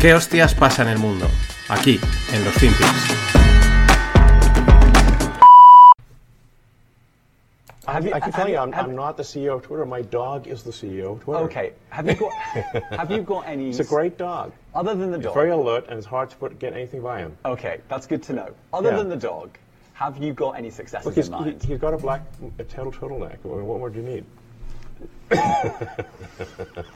¿Qué 0.00 0.14
hostias 0.14 0.54
pasa 0.54 0.82
en 0.82 0.88
el 0.88 0.98
mundo? 0.98 1.26
Aquí, 1.68 2.00
en 2.32 2.44
los 2.44 2.54
Finpics. 2.54 3.16
Have 7.86 8.04
you, 8.06 8.14
I 8.14 8.20
can 8.20 8.30
tell 8.32 8.46
you, 8.46 8.54
you- 8.54 8.58
I'm, 8.60 8.72
have- 8.72 8.86
I'm 8.88 8.94
not 8.94 9.16
the 9.16 9.24
CEO 9.24 9.56
of 9.56 9.62
Twitter. 9.62 9.84
My 9.84 10.00
dog 10.02 10.46
is 10.46 10.62
the 10.62 10.70
CEO 10.70 11.12
of 11.16 11.24
Twitter. 11.24 11.44
Okay. 11.44 11.72
Have 11.90 12.06
you 12.08 12.14
got 12.14 12.32
have 12.98 13.10
you 13.10 13.22
got 13.22 13.46
any 13.48 13.70
It's 13.70 13.80
a 13.80 13.84
great 13.84 14.16
dog. 14.16 14.52
other 14.74 14.94
than 14.94 15.10
the 15.10 15.16
He's 15.18 15.24
dog? 15.26 15.34
very 15.34 15.50
alert, 15.50 15.86
and 15.88 15.98
it's 15.98 16.06
hard 16.06 16.30
to 16.30 16.36
put, 16.36 16.58
get 16.60 16.72
anything 16.72 17.02
by 17.02 17.18
him. 17.20 17.36
Okay, 17.44 17.80
that's 17.88 18.06
good 18.06 18.22
to 18.24 18.32
know. 18.32 18.54
Other 18.72 18.90
Yeah. 18.90 18.96
than 18.98 19.08
the 19.08 19.16
dog, 19.16 19.58
have 19.94 20.16
you 20.18 20.32
got 20.32 20.52
any 20.52 20.70
successes 20.70 21.04
Look, 21.06 21.16
he's, 21.16 21.26
in 21.28 21.34
he, 21.34 21.40
mind? 21.40 21.62
he's 21.64 21.78
got 21.78 21.92
a 21.92 21.98
black 21.98 22.22
a 22.58 22.64
tail 22.64 22.92
turtleneck. 22.92 23.38
What 23.42 23.58
more 23.78 23.90
do 23.90 24.00
you 24.00 24.06
need? 24.08 24.24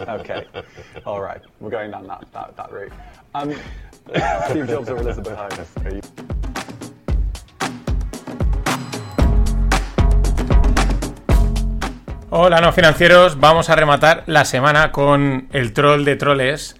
Okay. 0.08 0.46
All 1.04 1.20
right. 1.20 1.40
We're 1.60 1.70
going 1.70 1.90
down 1.90 2.06
that, 2.06 2.24
that, 2.32 2.56
that 2.56 2.72
route. 2.72 2.92
Um, 3.34 3.52
Steve 4.48 4.68
Jobs 4.68 4.88
or 4.88 4.96
Elizabeth 4.98 5.36
Holmes? 5.36 6.12
Hola, 12.30 12.60
no 12.60 12.72
financieros. 12.72 13.38
Vamos 13.38 13.70
a 13.70 13.76
rematar 13.76 14.24
la 14.26 14.44
semana 14.44 14.90
con 14.90 15.48
el 15.52 15.72
troll 15.72 16.04
de 16.04 16.16
troles. 16.16 16.74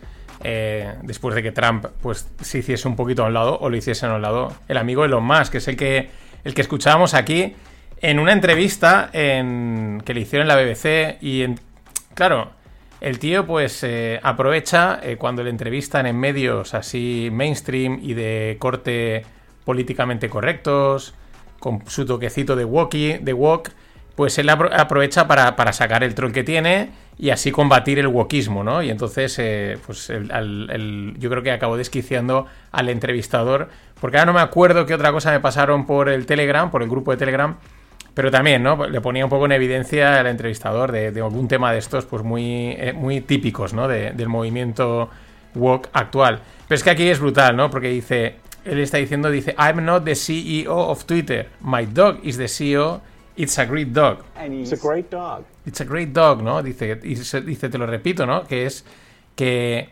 eh, 0.45 0.95
después 1.03 1.35
de 1.35 1.43
que 1.43 1.51
Trump 1.51 1.87
pues 2.03 2.29
se 2.41 2.59
hiciese 2.59 2.87
un 2.87 2.97
poquito 2.97 3.25
a 3.25 3.27
un 3.27 3.35
lado 3.35 3.59
o 3.59 3.71
lo 3.71 3.77
hiciesen 3.77 4.11
a 4.11 4.15
un 4.15 4.23
lado 4.23 4.55
el 4.69 4.77
amigo 4.77 5.05
Elon 5.05 5.25
Musk, 5.25 5.53
que 5.53 5.59
es 5.59 5.69
el 5.69 5.77
que, 5.77 6.11
el 6.45 6.55
que 6.55 6.61
escuchábamos 6.61 7.15
aquí 7.15 7.57
en 8.01 8.19
una 8.19 8.33
entrevista 8.33 9.11
en, 9.13 10.03
que 10.05 10.15
le 10.15 10.21
hicieron 10.21 10.49
en 10.51 10.57
la 10.57 10.57
BBC 10.63 11.19
y 11.23 11.43
en- 11.43 11.61
claro, 12.15 12.51
el 13.01 13.19
tío 13.19 13.47
pues 13.47 13.83
eh, 13.83 14.21
aprovecha 14.23 14.99
eh, 15.03 15.17
cuando 15.17 15.43
le 15.43 15.51
entrevistan 15.51 16.07
en 16.07 16.19
medios 16.19 16.75
así 16.75 17.29
mainstream 17.33 17.99
y 18.03 18.15
de 18.15 18.57
corte 18.59 19.25
políticamente 19.65 20.29
correctos, 20.29 21.15
con 21.59 21.83
su 21.89 22.05
toquecito 22.05 22.57
de 22.57 22.65
walkie, 22.65 23.19
de 23.19 23.33
walk, 23.33 23.71
pues 24.17 24.39
él 24.39 24.49
apro- 24.49 24.71
aprovecha 24.73 25.27
para, 25.27 25.57
para 25.57 25.73
sacar 25.73 26.05
el 26.05 26.15
troll 26.15 26.33
que 26.33 26.45
tiene 26.45 26.91
y 27.19 27.31
así 27.31 27.51
combatir 27.51 27.99
el 27.99 28.07
wokismo, 28.09 28.63
¿no? 28.65 28.83
Y 28.83 28.91
entonces, 28.91 29.39
eh, 29.39 29.79
pues 29.87 30.09
yo 30.09 31.31
creo 31.31 31.43
que 31.43 31.51
acabó 31.53 31.77
desquiciando 31.77 32.47
al 32.73 32.89
entrevistador, 32.89 33.69
porque 34.01 34.19
ahora 34.19 34.27
no 34.33 34.39
me 34.39 34.41
acuerdo 34.43 34.85
qué 34.85 34.95
otra 34.95 35.13
cosa 35.13 35.31
me 35.31 35.41
pasaron 35.41 35.87
por 35.87 36.09
el 36.09 36.27
Telegram, 36.27 36.71
por 36.71 36.83
el 36.83 36.89
grupo 36.89 37.11
de 37.13 37.17
Telegram, 37.17 37.57
pero 38.15 38.31
también, 38.31 38.63
¿no? 38.63 38.87
Le 38.89 39.01
ponía 39.01 39.25
un 39.25 39.31
poco 39.31 39.47
en 39.47 39.53
evidencia 39.53 40.21
al 40.21 40.27
entrevistador 40.29 40.93
de, 40.93 41.11
de 41.11 41.21
algún 41.21 41.49
tema 41.49 41.73
de 41.73 41.79
estos, 41.79 42.05
pues 42.07 42.23
muy, 42.23 42.71
eh, 42.79 42.93
muy 42.95 43.21
típicos, 43.21 43.75
¿no? 43.75 43.89
De- 43.89 44.13
del 44.13 44.29
movimiento 44.29 45.11
woke 45.55 45.89
actual. 45.93 46.41
Pero 46.69 46.77
es 46.77 46.83
que 46.85 46.91
aquí 46.91 47.09
es 47.09 47.19
brutal, 47.21 47.57
¿no? 47.57 47.71
Porque 47.71 47.89
dice, 47.89 48.37
él 48.65 48.79
está 48.81 48.99
diciendo, 48.99 49.31
dice, 49.31 49.55
I'm 49.59 49.85
not 49.85 50.05
the 50.05 50.15
CEO 50.15 50.77
of 50.77 51.05
Twitter. 51.05 51.49
My 51.61 51.87
dog 51.87 52.19
is 52.23 52.37
the 52.39 52.49
CEO. 52.49 53.01
It's 53.37 53.59
a 53.59 53.65
great 53.67 53.89
dog. 53.89 54.19
It's 54.63 54.73
a 54.73 54.89
great 54.89 55.11
dog. 55.11 55.43
It's 55.67 55.81
a 55.81 55.85
great 55.85 56.11
dog, 56.13 56.43
¿no? 56.43 56.63
Dice, 56.63 56.95
dice, 56.97 57.69
te 57.69 57.79
lo 57.79 57.87
repito, 57.87 58.27
¿no? 58.27 58.45
Que 58.45 58.67
es 58.67 58.85
que, 59.35 59.89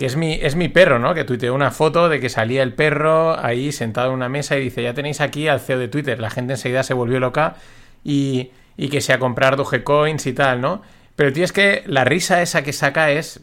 que 0.00 0.06
es 0.06 0.16
mi 0.16 0.32
es 0.32 0.56
mi 0.56 0.70
perro, 0.70 0.98
¿no? 0.98 1.12
Que 1.12 1.24
tuiteó 1.24 1.54
una 1.54 1.70
foto 1.70 2.08
de 2.08 2.20
que 2.20 2.30
salía 2.30 2.62
el 2.62 2.72
perro 2.72 3.38
ahí 3.38 3.70
sentado 3.70 4.08
en 4.08 4.14
una 4.14 4.30
mesa 4.30 4.56
y 4.56 4.62
dice, 4.62 4.82
ya 4.82 4.94
tenéis 4.94 5.20
aquí 5.20 5.46
al 5.46 5.60
CEO 5.60 5.78
de 5.78 5.88
Twitter. 5.88 6.18
La 6.18 6.30
gente 6.30 6.54
enseguida 6.54 6.82
se 6.84 6.94
volvió 6.94 7.20
loca 7.20 7.56
y, 8.02 8.50
y 8.78 8.88
que 8.88 9.02
se 9.02 9.12
ha 9.12 9.18
comprado 9.18 9.58
Dogecoins 9.58 10.26
y 10.26 10.32
tal, 10.32 10.62
¿no? 10.62 10.80
Pero 11.16 11.34
tío, 11.34 11.44
es 11.44 11.52
que 11.52 11.82
la 11.84 12.04
risa 12.06 12.40
esa 12.40 12.62
que 12.62 12.72
saca 12.72 13.10
es 13.10 13.42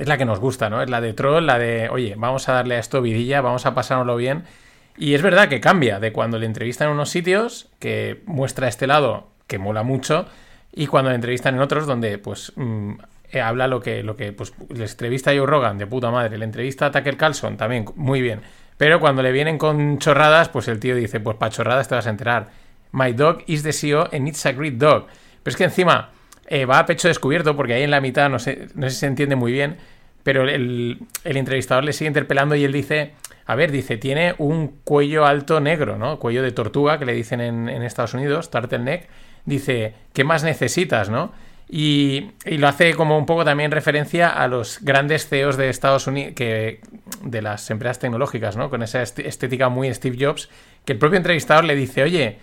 es 0.00 0.08
la 0.08 0.18
que 0.18 0.24
nos 0.24 0.40
gusta, 0.40 0.68
¿no? 0.68 0.82
Es 0.82 0.90
la 0.90 1.00
de 1.00 1.12
troll, 1.12 1.46
la 1.46 1.60
de, 1.60 1.88
oye, 1.88 2.16
vamos 2.18 2.48
a 2.48 2.54
darle 2.54 2.74
a 2.74 2.80
esto 2.80 3.00
vidilla, 3.00 3.40
vamos 3.40 3.64
a 3.64 3.76
pasárnoslo 3.76 4.16
bien. 4.16 4.42
Y 4.96 5.14
es 5.14 5.22
verdad 5.22 5.48
que 5.48 5.60
cambia 5.60 6.00
de 6.00 6.12
cuando 6.12 6.40
le 6.40 6.46
entrevistan 6.46 6.88
en 6.88 6.94
unos 6.94 7.10
sitios, 7.10 7.68
que 7.78 8.20
muestra 8.26 8.66
este 8.66 8.88
lado 8.88 9.28
que 9.46 9.60
mola 9.60 9.84
mucho, 9.84 10.26
y 10.72 10.88
cuando 10.88 11.10
le 11.10 11.14
entrevistan 11.14 11.54
en 11.54 11.60
otros 11.60 11.86
donde, 11.86 12.18
pues, 12.18 12.52
mm, 12.56 12.94
eh, 13.34 13.40
habla 13.40 13.68
lo 13.68 13.80
que, 13.80 14.02
lo 14.02 14.16
que, 14.16 14.32
pues, 14.32 14.52
le 14.74 14.84
entrevista 14.84 15.30
a 15.30 15.34
Joe 15.36 15.46
Rogan, 15.46 15.78
de 15.78 15.86
puta 15.86 16.10
madre, 16.10 16.38
le 16.38 16.44
entrevista 16.44 16.86
a 16.86 16.90
Tucker 16.90 17.16
Carlson, 17.16 17.56
también, 17.56 17.86
muy 17.96 18.20
bien. 18.20 18.40
Pero 18.76 19.00
cuando 19.00 19.22
le 19.22 19.32
vienen 19.32 19.58
con 19.58 19.98
chorradas, 19.98 20.48
pues 20.48 20.68
el 20.68 20.80
tío 20.80 20.96
dice, 20.96 21.20
pues 21.20 21.36
para 21.36 21.50
chorradas 21.50 21.88
te 21.88 21.94
vas 21.94 22.06
a 22.06 22.10
enterar. 22.10 22.48
My 22.92 23.12
dog 23.12 23.42
is 23.46 23.62
the 23.62 23.72
CEO 23.72 24.08
and 24.12 24.28
it's 24.28 24.44
a 24.46 24.52
great 24.52 24.74
dog. 24.74 25.06
Pero 25.42 25.52
es 25.52 25.56
que 25.56 25.64
encima 25.64 26.10
eh, 26.46 26.64
va 26.64 26.78
a 26.80 26.86
pecho 26.86 27.08
descubierto 27.08 27.56
porque 27.56 27.74
ahí 27.74 27.82
en 27.82 27.90
la 27.90 28.00
mitad 28.00 28.28
no 28.28 28.38
sé, 28.38 28.68
no 28.74 28.88
si 28.90 28.96
se 28.96 29.06
entiende 29.06 29.36
muy 29.36 29.52
bien, 29.52 29.76
pero 30.22 30.48
el, 30.48 30.98
el 31.24 31.36
entrevistador 31.36 31.84
le 31.84 31.92
sigue 31.92 32.08
interpelando 32.08 32.54
y 32.54 32.64
él 32.64 32.72
dice, 32.72 33.12
a 33.46 33.54
ver, 33.54 33.70
dice, 33.70 33.96
tiene 33.96 34.34
un 34.38 34.68
cuello 34.84 35.26
alto 35.26 35.60
negro, 35.60 35.98
¿no? 35.98 36.18
Cuello 36.18 36.42
de 36.42 36.52
tortuga 36.52 36.98
que 36.98 37.04
le 37.04 37.12
dicen 37.12 37.40
en, 37.40 37.68
en 37.68 37.82
Estados 37.82 38.14
Unidos, 38.14 38.50
turtleneck. 38.50 39.08
Dice, 39.44 39.94
¿qué 40.14 40.24
más 40.24 40.42
necesitas, 40.42 41.10
no? 41.10 41.32
Y, 41.68 42.30
lo 42.44 42.68
hace 42.68 42.94
como 42.94 43.16
un 43.16 43.26
poco 43.26 43.44
también 43.44 43.70
referencia 43.70 44.28
a 44.28 44.48
los 44.48 44.80
grandes 44.82 45.28
CEOs 45.28 45.56
de 45.56 45.70
Estados 45.70 46.06
Unidos, 46.06 46.34
que, 46.36 46.80
de 47.22 47.42
las 47.42 47.70
empresas 47.70 47.98
tecnológicas, 47.98 48.56
¿no? 48.56 48.70
Con 48.70 48.82
esa 48.82 49.02
est- 49.02 49.18
estética 49.20 49.68
muy 49.68 49.92
Steve 49.92 50.16
Jobs, 50.20 50.50
que 50.84 50.92
el 50.92 50.98
propio 50.98 51.16
entrevistador 51.16 51.64
le 51.64 51.74
dice, 51.74 52.02
oye, 52.02 52.38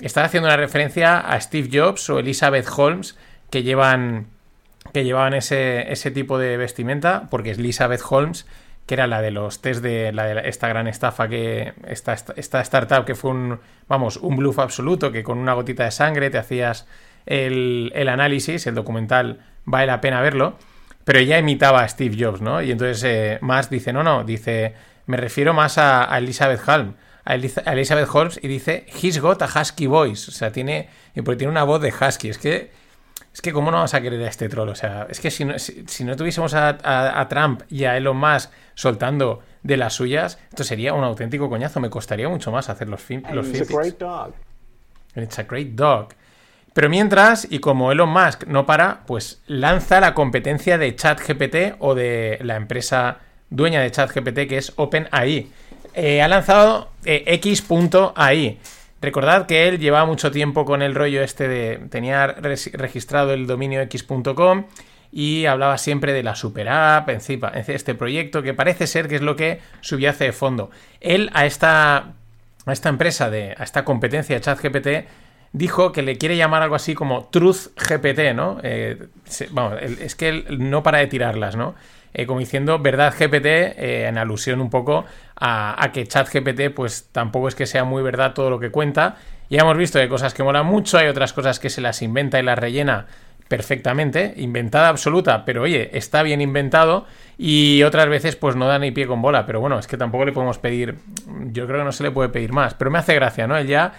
está 0.00 0.24
haciendo 0.24 0.48
una 0.48 0.56
referencia 0.56 1.20
a 1.20 1.40
Steve 1.40 1.68
Jobs 1.72 2.10
o 2.10 2.18
Elizabeth 2.18 2.66
Holmes, 2.76 3.16
que 3.50 3.62
llevan 3.62 4.26
que 4.92 5.02
llevaban 5.04 5.34
ese, 5.34 5.90
ese 5.90 6.10
tipo 6.10 6.38
de 6.38 6.56
vestimenta, 6.56 7.26
porque 7.30 7.50
es 7.50 7.58
Elizabeth 7.58 8.02
Holmes, 8.08 8.46
que 8.86 8.94
era 8.94 9.06
la 9.06 9.22
de 9.22 9.30
los 9.30 9.60
test 9.62 9.82
de, 9.82 10.12
la 10.12 10.24
de 10.26 10.48
esta 10.48 10.68
gran 10.68 10.86
estafa 10.86 11.28
que. 11.28 11.72
Esta, 11.86 12.14
esta 12.36 12.60
startup 12.60 13.04
que 13.04 13.14
fue 13.14 13.30
un. 13.30 13.60
Vamos, 13.88 14.18
un 14.18 14.36
bluff 14.36 14.58
absoluto, 14.58 15.10
que 15.10 15.22
con 15.22 15.38
una 15.38 15.54
gotita 15.54 15.84
de 15.84 15.90
sangre 15.90 16.30
te 16.30 16.38
hacías 16.38 16.86
el, 17.26 17.92
el 17.94 18.08
análisis, 18.08 18.66
el 18.66 18.74
documental 18.74 19.40
vale 19.64 19.86
la 19.86 20.00
pena 20.00 20.20
verlo. 20.20 20.56
Pero 21.04 21.18
ella 21.18 21.38
imitaba 21.38 21.82
a 21.82 21.88
Steve 21.88 22.16
Jobs, 22.18 22.40
¿no? 22.40 22.62
Y 22.62 22.70
entonces 22.70 23.02
eh, 23.04 23.38
más 23.42 23.68
dice, 23.68 23.92
no, 23.92 24.02
no, 24.02 24.24
dice, 24.24 24.74
me 25.06 25.16
refiero 25.18 25.52
más 25.52 25.76
a, 25.78 26.12
a 26.12 26.18
Elizabeth 26.18 26.66
Holmes. 26.66 26.94
A, 27.26 27.34
Eliza- 27.34 27.62
a 27.66 27.72
Elizabeth 27.74 28.08
Holmes 28.12 28.40
y 28.42 28.48
dice, 28.48 28.86
he's 29.02 29.18
got 29.20 29.42
a 29.42 29.46
husky 29.60 29.86
voice. 29.86 30.30
O 30.30 30.32
sea, 30.32 30.50
tiene, 30.52 30.88
y 31.14 31.20
porque 31.22 31.38
tiene 31.38 31.50
una 31.50 31.64
voz 31.64 31.80
de 31.82 31.92
husky. 31.92 32.28
Es 32.30 32.38
que 32.38 32.70
es 33.32 33.40
que 33.42 33.52
cómo 33.52 33.70
no 33.72 33.78
vamos 33.78 33.92
a 33.94 34.00
querer 34.00 34.22
a 34.24 34.28
este 34.28 34.48
troll, 34.48 34.68
o 34.68 34.74
sea, 34.76 35.08
es 35.10 35.18
que 35.18 35.28
si 35.30 35.44
no, 35.44 35.58
si, 35.58 35.84
si 35.88 36.04
no 36.04 36.14
tuviésemos 36.14 36.54
a, 36.54 36.68
a- 36.82 37.20
a 37.20 37.28
Trump 37.28 37.62
y 37.68 37.82
a 37.84 37.96
Elon 37.96 38.16
Musk 38.16 38.50
soltando 38.74 39.42
de 39.64 39.76
las 39.76 39.92
suyas, 39.94 40.38
esto 40.50 40.62
sería 40.62 40.94
un 40.94 41.02
auténtico 41.02 41.48
coñazo, 41.50 41.80
me 41.80 41.90
costaría 41.90 42.28
mucho 42.28 42.52
más 42.52 42.68
hacer 42.68 42.88
los 42.88 43.00
fin, 43.02 43.24
los 43.32 43.48
It's 43.48 43.68
a 43.68 43.74
great 43.76 43.98
dog. 43.98 44.34
It's 45.16 45.38
a 45.38 45.42
great 45.42 45.70
dog. 45.70 46.10
Pero 46.74 46.90
mientras, 46.90 47.46
y 47.48 47.60
como 47.60 47.92
Elon 47.92 48.10
Musk 48.10 48.46
no 48.46 48.66
para, 48.66 49.06
pues 49.06 49.40
lanza 49.46 50.00
la 50.00 50.12
competencia 50.12 50.76
de 50.76 50.94
ChatGPT 50.94 51.76
o 51.78 51.94
de 51.94 52.38
la 52.42 52.56
empresa 52.56 53.18
dueña 53.48 53.80
de 53.80 53.92
ChatGPT 53.92 54.48
que 54.48 54.58
es 54.58 54.72
OpenAI. 54.74 55.48
Eh, 55.94 56.20
ha 56.20 56.26
lanzado 56.26 56.90
eh, 57.04 57.22
X.ai. 57.26 58.58
Recordad 59.00 59.46
que 59.46 59.68
él 59.68 59.78
llevaba 59.78 60.04
mucho 60.04 60.32
tiempo 60.32 60.64
con 60.64 60.82
el 60.82 60.96
rollo 60.96 61.22
este 61.22 61.46
de. 61.46 61.80
tenía 61.90 62.26
registrado 62.26 63.32
el 63.32 63.46
dominio 63.46 63.80
X.com 63.82 64.64
y 65.12 65.46
hablaba 65.46 65.78
siempre 65.78 66.12
de 66.12 66.24
la 66.24 66.34
super 66.34 66.68
app, 66.68 67.08
este 67.08 67.94
proyecto 67.94 68.42
que 68.42 68.52
parece 68.52 68.88
ser 68.88 69.06
que 69.06 69.14
es 69.14 69.22
lo 69.22 69.36
que 69.36 69.60
subyace 69.80 70.24
de 70.24 70.32
fondo. 70.32 70.70
Él 71.00 71.30
a 71.34 71.46
esta 71.46 72.14
a 72.66 72.72
esta 72.72 72.88
empresa, 72.88 73.30
de, 73.30 73.54
a 73.56 73.62
esta 73.62 73.84
competencia 73.84 74.34
de 74.34 74.40
ChatGPT, 74.40 74.88
dijo 75.54 75.92
que 75.92 76.02
le 76.02 76.18
quiere 76.18 76.36
llamar 76.36 76.62
algo 76.62 76.74
así 76.74 76.94
como 76.94 77.28
Truth 77.28 77.68
GPT, 77.76 78.34
¿no? 78.34 78.58
Eh, 78.62 79.06
vamos, 79.52 79.80
es 79.80 80.16
que 80.16 80.28
él 80.28 80.46
no 80.58 80.82
para 80.82 80.98
de 80.98 81.06
tirarlas, 81.06 81.56
¿no? 81.56 81.76
Eh, 82.12 82.26
como 82.26 82.40
diciendo 82.40 82.80
verdad 82.80 83.14
GPT, 83.16 83.46
eh, 83.46 84.06
en 84.08 84.18
alusión 84.18 84.60
un 84.60 84.68
poco 84.68 85.04
a, 85.36 85.82
a 85.82 85.92
que 85.92 86.06
ChatGPT, 86.06 86.74
pues 86.74 87.08
tampoco 87.12 87.48
es 87.48 87.54
que 87.54 87.66
sea 87.66 87.84
muy 87.84 88.02
verdad 88.02 88.34
todo 88.34 88.50
lo 88.50 88.58
que 88.58 88.70
cuenta. 88.70 89.16
Ya 89.48 89.60
hemos 89.60 89.76
visto 89.76 89.98
que 89.98 90.02
hay 90.02 90.08
cosas 90.08 90.34
que 90.34 90.42
molan 90.42 90.66
mucho, 90.66 90.98
hay 90.98 91.06
otras 91.06 91.32
cosas 91.32 91.60
que 91.60 91.70
se 91.70 91.80
las 91.80 92.02
inventa 92.02 92.40
y 92.40 92.42
las 92.42 92.58
rellena 92.58 93.06
perfectamente, 93.46 94.34
inventada 94.38 94.88
absoluta, 94.88 95.44
pero 95.44 95.62
oye, 95.62 95.96
está 95.96 96.22
bien 96.24 96.40
inventado 96.40 97.06
y 97.38 97.82
otras 97.84 98.08
veces 98.08 98.34
pues 98.36 98.56
no 98.56 98.66
da 98.66 98.78
ni 98.78 98.90
pie 98.90 99.06
con 99.06 99.22
bola, 99.22 99.46
pero 99.46 99.60
bueno, 99.60 99.78
es 99.78 99.86
que 99.86 99.96
tampoco 99.96 100.24
le 100.24 100.32
podemos 100.32 100.58
pedir, 100.58 100.96
yo 101.52 101.66
creo 101.66 101.80
que 101.80 101.84
no 101.84 101.92
se 101.92 102.02
le 102.02 102.10
puede 102.10 102.30
pedir 102.30 102.52
más, 102.52 102.74
pero 102.74 102.90
me 102.90 102.98
hace 102.98 103.14
gracia, 103.14 103.46
¿no? 103.46 103.56
Él 103.56 103.66
ya 103.66 103.92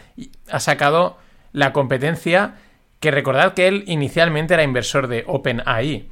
ha 0.49 0.59
sacado 0.59 1.17
la 1.55 1.73
competencia 1.73 2.55
que 2.99 3.11
recordad 3.11 3.53
que 3.53 3.67
él 3.67 3.83
inicialmente 3.87 4.53
era 4.53 4.63
inversor 4.63 5.07
de 5.07 5.23
OpenAI. 5.27 6.09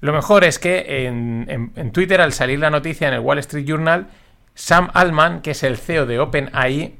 Lo 0.00 0.12
mejor 0.12 0.44
es 0.44 0.58
que 0.58 1.06
en, 1.06 1.70
en- 1.76 1.92
Twitter, 1.92 2.20
al 2.20 2.32
salir 2.32 2.58
la 2.58 2.70
noticia 2.70 3.08
en 3.08 3.14
el 3.14 3.20
Wall 3.20 3.38
Street 3.38 3.64
Journal, 3.66 4.06
Sam 4.54 4.90
Altman, 4.94 5.40
que 5.42 5.52
es 5.52 5.62
el 5.62 5.76
CEO 5.78 6.06
de 6.06 6.18
OpenAI, 6.20 6.94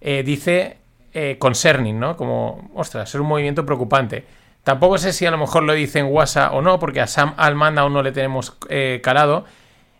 eh, 0.00 0.22
dice 0.24 0.76
eh, 1.12 1.36
concerning, 1.38 1.98
¿no? 1.98 2.16
Como, 2.16 2.70
ostras, 2.74 3.08
es 3.14 3.20
un 3.20 3.26
movimiento 3.26 3.66
preocupante. 3.66 4.24
Tampoco 4.62 4.96
sé 4.98 5.12
si 5.12 5.26
a 5.26 5.30
lo 5.30 5.38
mejor 5.38 5.64
lo 5.64 5.72
dice 5.74 5.98
en 5.98 6.06
WhatsApp 6.06 6.54
o 6.54 6.62
no, 6.62 6.78
porque 6.78 7.00
a 7.00 7.06
Sam 7.06 7.34
Altman 7.36 7.78
aún 7.78 7.92
no 7.92 8.02
le 8.02 8.12
tenemos 8.12 8.56
eh, 8.68 9.00
calado. 9.02 9.44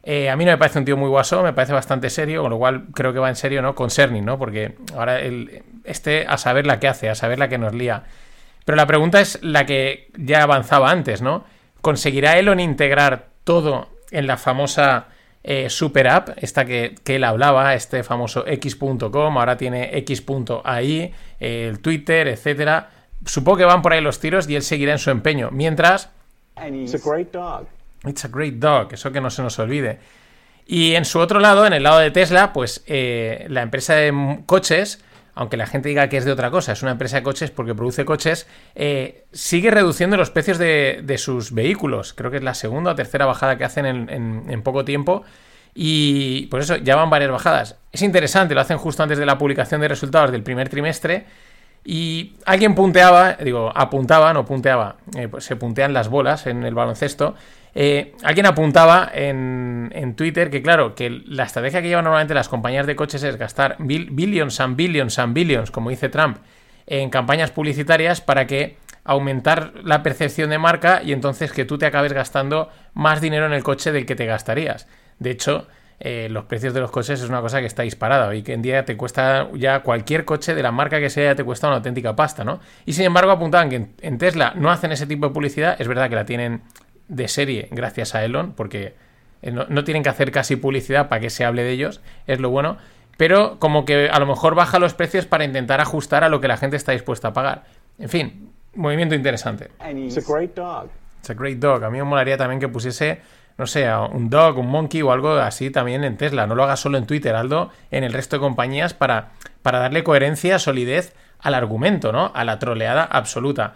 Eh, 0.07 0.29
a 0.29 0.37
mí 0.37 0.45
no 0.45 0.51
me 0.51 0.59
parece 0.59 0.79
un 0.79 0.85
tío 0.85 0.99
muy 0.99 1.09
guaso, 1.09 1.43
me 1.43 1.55
parece 1.55 1.73
bastante 1.73 2.11
serio, 2.11 2.43
con 2.43 2.51
lo 2.51 2.59
cual 2.59 2.85
creo 2.93 3.15
que 3.15 3.19
va 3.19 3.31
en 3.31 3.37
serio, 3.37 3.63
¿no? 3.63 3.75
Con 3.75 3.91
Cerny, 3.91 4.21
¿no? 4.21 4.39
Porque 4.39 4.77
ahora 4.95 5.21
el, 5.21 5.63
este 5.85 6.27
a 6.29 6.37
saber 6.37 6.67
la 6.67 6.79
que 6.79 6.89
hace, 6.89 7.09
a 7.09 7.15
saber 7.15 7.39
la 7.39 7.49
que 7.49 7.57
nos 7.57 7.73
lía. 7.75 8.05
Pero 8.67 8.77
la 8.77 8.87
pregunta 8.87 9.21
es 9.21 9.43
la 9.43 9.65
que 9.65 10.11
ya 10.17 10.43
avanzaba 10.43 10.91
antes, 10.91 11.23
¿no? 11.23 11.45
¿Conseguirá 11.81 12.39
Elon 12.39 12.61
integrar 12.61 13.29
todo 13.45 13.89
en 14.11 14.27
la 14.27 14.37
famosa 14.37 15.07
eh, 15.43 15.71
super 15.71 16.09
app, 16.09 16.31
esta 16.37 16.67
que, 16.67 16.95
que, 17.03 17.17
él 17.17 17.25
hablaba, 17.25 17.75
este 17.75 18.03
famoso 18.03 18.47
x.com, 18.47 19.39
ahora 19.39 19.57
tiene 19.57 19.97
x.ai, 19.99 21.15
eh, 21.41 21.69
el 21.69 21.81
Twitter, 21.81 22.29
etcétera? 22.29 22.91
Supongo 23.25 23.59
que 23.59 23.65
van 23.65 23.81
por 23.81 23.95
ahí 23.95 24.03
los 24.03 24.21
tiros 24.21 24.49
y 24.51 24.57
él 24.57 24.63
seguirá 24.63 24.93
en 24.93 24.99
su 24.99 25.11
empeño. 25.11 25.51
Mientras... 25.51 26.11
It's 26.57 26.95
a 26.95 26.99
great 26.99 27.33
dog. 27.33 27.67
It's 28.07 28.25
a 28.25 28.29
great 28.29 28.55
dog, 28.55 28.93
eso 28.93 29.13
que 29.13 29.21
no 29.21 29.31
se 29.31 29.43
nos 29.43 29.59
olvide. 29.59 29.99
Y 30.67 30.95
en 30.95 31.05
su 31.05 31.19
otro 31.19 31.41
lado, 31.41 31.67
en 31.67 31.73
el 31.73 31.83
lado 31.83 31.99
de 31.99 32.11
Tesla, 32.11 32.53
pues 32.53 32.83
eh, 32.87 33.47
la 33.49 33.63
empresa 33.63 33.95
de 33.95 34.41
coches, 34.47 35.05
aunque 35.35 35.57
la 35.57 35.67
gente 35.67 35.89
diga 35.89 36.09
que 36.09 36.17
es 36.17 36.25
de 36.25 36.33
otra 36.33 36.51
cosa, 36.51 36.73
es 36.73 36.83
una 36.83 36.93
empresa 36.93 37.17
de 37.17 37.23
coches 37.23 37.51
porque 37.51 37.75
produce 37.75 38.05
coches, 38.05 38.47
eh, 38.75 39.25
sigue 39.33 39.71
reduciendo 39.71 40.17
los 40.17 40.31
precios 40.31 40.59
de, 40.59 41.17
sus 41.19 41.53
vehículos. 41.53 42.15
Creo 42.15 42.31
que 42.31 42.39
es 42.39 42.43
la 42.43 42.55
segunda 42.55 42.93
o 42.93 42.95
tercera 42.95 43.27
bajada 43.27 43.59
que 43.59 43.65
hacen 43.65 43.87
en, 43.87 44.63
poco 44.63 44.85
tiempo. 44.85 45.23
Y 45.75 46.47
por 46.47 46.61
eso 46.61 46.77
ya 46.77 46.95
van 46.95 47.11
varias 47.11 47.33
bajadas. 47.33 47.77
Es 47.91 48.03
interesante, 48.03 48.55
lo 48.55 48.61
hacen 48.61 48.79
justo 48.79 49.03
antes 49.03 49.19
de 49.19 49.27
la 49.27 49.37
publicación 49.37 49.81
de 49.81 49.89
resultados 49.89 50.31
del 50.31 50.45
primer 50.45 50.69
trimestre. 50.69 51.27
Y 51.85 52.37
alguien 52.47 52.75
punteaba, 52.75 53.35
digo, 53.35 53.71
apuntaba, 53.75 54.33
no 54.33 54.47
punteaba, 54.47 54.97
eh, 55.17 55.29
pues 55.29 55.45
se 55.45 55.57
puntean 55.57 55.93
las 55.93 56.09
bolas 56.09 56.47
en 56.47 56.65
el 56.65 56.75
baloncesto. 56.75 57.35
Eh, 57.75 58.13
alguien 58.23 58.47
apuntaba 58.47 59.11
en, 59.13 59.91
en, 59.95 60.15
Twitter 60.15 60.49
que, 60.49 60.63
claro, 60.63 60.95
que 60.95 61.11
la 61.11 61.43
estrategia 61.45 61.83
que 61.83 61.89
llevan 61.89 62.05
normalmente 62.05 62.33
las 62.33 62.49
compañías 62.49 62.87
de 62.87 62.95
coches 62.95 63.23
es 63.25 63.37
gastar 63.37 63.77
billions 63.79 64.61
and 64.61 64.77
billions 64.77 65.19
and 65.19 65.35
billions, 65.35 65.71
como 65.73 65.91
dice 65.91 66.09
Trump, 66.09 66.39
en 66.87 67.11
campañas 67.11 67.51
publicitarias 67.51 68.21
para 68.21 68.47
que 68.47 68.77
aumentar 69.05 69.73
la 69.83 70.03
percepción 70.03 70.51
de 70.51 70.59
marca 70.59 71.03
y 71.03 71.13
entonces 71.13 71.53
que 71.53 71.65
tú 71.65 71.77
te 71.77 71.87
acabes 71.87 72.13
gastando 72.13 72.71
más 72.95 73.21
dinero 73.21 73.47
en 73.47 73.53
el 73.53 73.63
coche 73.63 73.93
del 73.93 74.07
que 74.07 74.15
te 74.15 74.27
gastarías. 74.27 74.87
De 75.19 75.31
hecho, 75.31 75.67
eh, 76.01 76.29
los 76.31 76.45
precios 76.45 76.75
de 76.75 76.81
los 76.81 76.91
coches 76.91 77.21
es 77.21 77.29
una 77.29 77.41
cosa 77.41 77.61
que 77.61 77.67
está 77.67 77.83
disparada. 77.83 78.29
Hoy 78.29 78.43
en 78.47 78.63
día 78.63 78.85
te 78.85 78.97
cuesta 78.97 79.49
ya 79.55 79.81
cualquier 79.81 80.25
coche 80.25 80.55
de 80.55 80.63
la 80.63 80.73
marca 80.73 80.99
que 81.01 81.11
sea, 81.11 81.35
te 81.35 81.45
cuesta 81.45 81.67
una 81.67 81.77
auténtica 81.77 82.17
pasta, 82.17 82.45
¿no? 82.45 82.61
Y 82.87 82.95
sin 82.95 83.05
embargo 83.05 83.31
apuntaban 83.31 83.69
que 83.69 83.87
en 84.01 84.19
Tesla 84.19 84.53
no 84.57 84.71
hacen 84.71 84.93
ese 84.93 85.07
tipo 85.07 85.29
de 85.29 85.35
publicidad. 85.35 85.77
Es 85.79 85.87
verdad 85.87 86.09
que 86.09 86.17
la 86.17 86.25
tienen 86.25 86.63
de 87.09 87.29
serie 87.29 87.69
gracias 87.71 88.15
a 88.15 88.25
Elon, 88.25 88.53
porque 88.53 88.95
no, 89.43 89.67
no, 89.69 89.85
tienen 89.85 90.03
que 90.03 90.09
hacer 90.09 90.31
casi 90.31 90.57
publicidad 90.57 91.09
para 91.09 91.21
que 91.21 91.31
se 91.31 91.45
hable 91.45 91.63
de 91.63 91.71
ellos, 91.71 92.01
es 92.27 92.41
lo 92.41 92.51
bueno, 92.51 92.79
pero 93.17 93.59
como 93.59 93.85
que 93.85 94.09
a 94.09 94.19
lo 94.19 94.27
mejor 94.27 94.55
baja 94.55 94.79
los 94.79 94.95
precios 94.95 95.27
para 95.27 95.45
intentar 95.45 95.81
ajustar 95.81 96.25
a 96.25 96.29
lo 96.29 96.41
que 96.41 96.49
la 96.49 96.57
gente 96.57 96.77
está 96.77 96.93
dispuesta 96.93 97.29
a 97.29 97.33
pagar. 97.33 97.65
En 97.99 98.09
fin, 98.09 98.51
movimiento 98.75 99.15
interesante. 99.15 99.71
It's 99.89 100.17
a 100.17 100.33
great 100.33 100.55
dog. 100.55 100.89
It's 101.21 101.31
a 101.31 101.35
great 101.35 101.59
dog. 101.59 101.85
A 101.85 101.91
mí 101.91 101.99
me 101.99 102.05
molaría 102.05 102.37
también 102.37 102.61
que 102.61 102.69
pusiese, 102.69 103.21
no 103.57 103.67
sé, 103.67 103.89
un 103.95 104.31
dog, 104.31 104.59
un 104.59 104.69
monkey 104.69 105.03
o 105.03 105.13
algo 105.13 105.35
así 105.35 105.71
también 105.71 106.05
en 106.05 106.17
Tesla. 106.17 106.47
No 106.47 106.55
lo 106.55 106.65
haga 106.65 106.77
solo 106.77 106.99
en 106.99 107.07
Twitter, 107.07 107.35
Aldo, 107.35 107.71
en 107.91 108.05
el 108.05 108.13
resto 108.13 108.37
de 108.37 108.41
compañías 108.41 108.95
para, 108.95 109.31
para 109.63 109.79
darle 109.79 110.03
coherencia, 110.03 110.59
solidez 110.59 111.15
al 111.39 111.55
argumento, 111.55 112.13
¿no? 112.13 112.33
A 112.35 112.45
la 112.45 112.59
troleada 112.59 113.05
absoluta. 113.05 113.75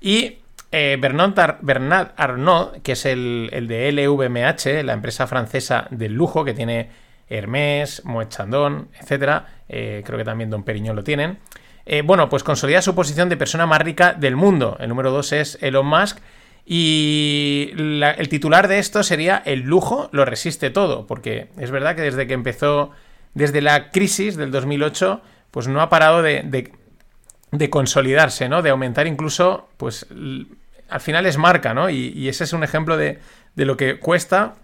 Y 0.00 0.38
eh, 0.70 0.98
Bernard, 1.00 2.12
Arnault, 2.16 2.82
que 2.82 2.92
es 2.92 3.06
el, 3.06 3.48
el, 3.52 3.68
de 3.68 3.90
LVMH, 3.90 4.84
la 4.84 4.92
empresa 4.92 5.26
francesa 5.26 5.86
del 5.90 6.12
lujo 6.12 6.44
que 6.44 6.52
tiene 6.52 6.90
Hermès, 7.28 8.04
Moet 8.04 8.28
Chandon, 8.28 8.88
etc. 9.00 9.44
Eh, 9.68 10.02
creo 10.04 10.18
que 10.18 10.24
también 10.24 10.50
Don 10.50 10.64
Periñón 10.64 10.96
lo 10.96 11.04
tienen. 11.04 11.38
Eh, 11.86 12.02
bueno, 12.02 12.28
pues 12.28 12.42
consolida 12.42 12.82
su 12.82 12.94
posición 12.94 13.30
de 13.30 13.38
persona 13.38 13.66
más 13.66 13.80
rica 13.80 14.12
del 14.12 14.36
mundo. 14.36 14.76
El 14.78 14.90
número 14.90 15.10
2 15.10 15.32
es 15.32 15.58
Elon 15.62 15.86
Musk. 15.86 16.18
Y 16.70 17.70
el 17.74 18.28
titular 18.28 18.68
de 18.68 18.78
esto 18.78 19.02
sería 19.02 19.42
El 19.46 19.60
lujo 19.60 20.10
lo 20.12 20.26
resiste 20.26 20.68
todo. 20.68 21.06
Porque 21.06 21.48
es 21.56 21.70
verdad 21.70 21.96
que 21.96 22.02
desde 22.02 22.26
que 22.26 22.34
empezó, 22.34 22.90
desde 23.32 23.62
la 23.62 23.90
crisis 23.90 24.36
del 24.36 24.50
2008, 24.50 25.22
pues 25.50 25.66
no 25.66 25.80
ha 25.80 25.88
parado 25.88 26.20
de, 26.20 26.42
de 26.42 26.70
de 27.50 27.70
consolidarse, 27.70 28.48
¿no? 28.48 28.62
De 28.62 28.70
aumentar 28.70 29.06
incluso, 29.06 29.68
pues, 29.76 30.06
al 30.88 31.00
final 31.00 31.26
es 31.26 31.38
marca, 31.38 31.74
¿no? 31.74 31.90
Y, 31.90 32.28
ese 32.28 32.44
es 32.44 32.52
un 32.52 32.64
ejemplo 32.64 32.96
de, 32.96 33.18
de, 33.54 33.64
lo 33.64 33.76
que 33.76 33.98
cuesta, 33.98 34.54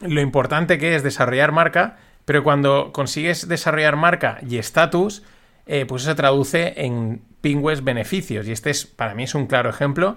lo 0.00 0.20
importante 0.20 0.78
que 0.78 0.94
es 0.94 1.02
desarrollar 1.02 1.52
marca, 1.52 1.96
pero 2.24 2.44
cuando 2.44 2.92
consigues 2.92 3.48
desarrollar 3.48 3.96
marca 3.96 4.38
y 4.48 4.58
estatus, 4.58 5.22
eh, 5.66 5.84
pues 5.86 6.02
eso 6.02 6.12
se 6.12 6.16
traduce 6.16 6.74
en 6.76 7.22
pingües 7.40 7.84
beneficios. 7.84 8.46
Y 8.46 8.52
este 8.52 8.70
es, 8.70 8.86
para 8.86 9.14
mí, 9.14 9.24
es 9.24 9.34
un 9.34 9.46
claro 9.46 9.70
ejemplo. 9.70 10.16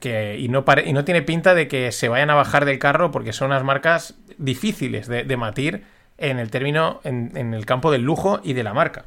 Que, 0.00 0.38
y, 0.38 0.48
no 0.48 0.66
y 0.84 0.92
no 0.92 1.04
tiene 1.06 1.22
pinta 1.22 1.54
de 1.54 1.66
que 1.66 1.92
se 1.92 2.10
vayan 2.10 2.28
a 2.28 2.34
bajar 2.34 2.66
del 2.66 2.78
carro 2.78 3.10
porque 3.10 3.32
son 3.32 3.46
unas 3.46 3.64
marcas 3.64 4.18
difíciles 4.36 5.06
de, 5.06 5.36
matir 5.38 5.84
en 6.18 6.38
el 6.38 6.50
término, 6.50 7.00
en 7.04 7.54
el 7.54 7.64
campo 7.64 7.90
del 7.90 8.02
lujo 8.02 8.40
y 8.44 8.52
de 8.52 8.64
la 8.64 8.74
marca. 8.74 9.06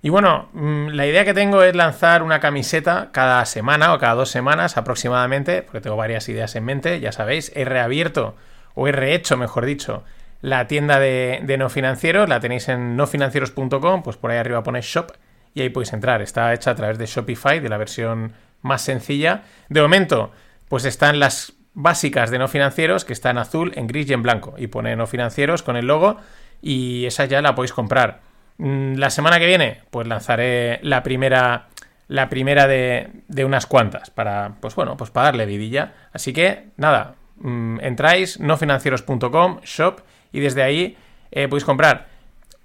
Y 0.00 0.10
bueno, 0.10 0.48
mm, 0.52 0.88
la 0.88 1.06
idea 1.06 1.24
que 1.24 1.34
tengo 1.34 1.62
es 1.62 1.74
lanzar 1.74 2.22
una 2.22 2.38
camiseta 2.38 3.10
cada 3.12 3.44
semana 3.46 3.92
o 3.92 3.98
cada 3.98 4.14
dos 4.14 4.30
semanas 4.30 4.76
aproximadamente, 4.76 5.62
porque 5.62 5.80
tengo 5.80 5.96
varias 5.96 6.28
ideas 6.28 6.54
en 6.54 6.64
mente, 6.64 7.00
ya 7.00 7.10
sabéis, 7.10 7.50
he 7.56 7.64
reabierto 7.64 8.36
o 8.74 8.86
he 8.86 8.92
rehecho, 8.92 9.36
mejor 9.36 9.66
dicho, 9.66 10.04
la 10.40 10.68
tienda 10.68 11.00
de, 11.00 11.56
no 11.58 11.68
financieros, 11.68 12.28
la 12.28 12.38
tenéis 12.38 12.68
en 12.68 12.96
nofinancieros.com, 12.96 14.02
pues 14.04 14.16
por 14.16 14.30
ahí 14.30 14.38
arriba 14.38 14.62
pone 14.62 14.80
shop 14.82 15.12
y 15.52 15.62
ahí 15.62 15.70
podéis 15.70 15.92
entrar, 15.92 16.22
está 16.22 16.54
hecha 16.54 16.70
a 16.70 16.74
través 16.76 16.96
de 16.98 17.06
Shopify, 17.06 17.58
de 17.58 17.68
la 17.68 17.76
versión 17.76 18.34
más 18.62 18.82
sencilla. 18.82 19.42
De 19.68 19.82
momento, 19.82 20.30
pues 20.68 20.84
están 20.84 21.18
las 21.18 21.54
básicas 21.74 22.30
de 22.30 22.38
no 22.38 22.46
financieros, 22.46 23.04
que 23.04 23.12
está 23.12 23.30
en 23.30 23.38
azul, 23.38 23.72
en 23.74 23.88
gris 23.88 24.08
y 24.08 24.12
en 24.12 24.22
blanco, 24.22 24.54
y 24.58 24.68
pone 24.68 24.94
no 24.94 25.08
financieros 25.08 25.64
con 25.64 25.76
el 25.76 25.86
logo, 25.86 26.18
y 26.62 27.06
esa 27.06 27.24
ya 27.24 27.42
la 27.42 27.56
podéis 27.56 27.72
comprar. 27.72 28.27
Mm, 28.58 28.94
la 28.94 29.10
semana 29.10 29.38
que 29.38 29.46
viene, 29.46 29.80
pues 29.90 30.06
lanzaré 30.06 30.80
la 30.82 31.02
primera. 31.02 31.68
La 32.08 32.30
primera 32.30 32.66
de, 32.66 33.10
de, 33.28 33.44
unas 33.44 33.66
cuantas. 33.66 34.10
Para. 34.10 34.54
Pues 34.60 34.74
bueno, 34.74 34.96
pues 34.96 35.10
para 35.10 35.26
darle 35.26 35.46
vidilla. 35.46 35.92
Así 36.12 36.32
que, 36.32 36.68
nada. 36.76 37.14
Mmm, 37.40 37.80
entráis 37.80 38.40
nofinancieros.com, 38.40 39.60
shop, 39.62 40.00
y 40.32 40.40
desde 40.40 40.62
ahí 40.62 40.96
eh, 41.30 41.48
podéis 41.48 41.64
comprar. 41.64 42.06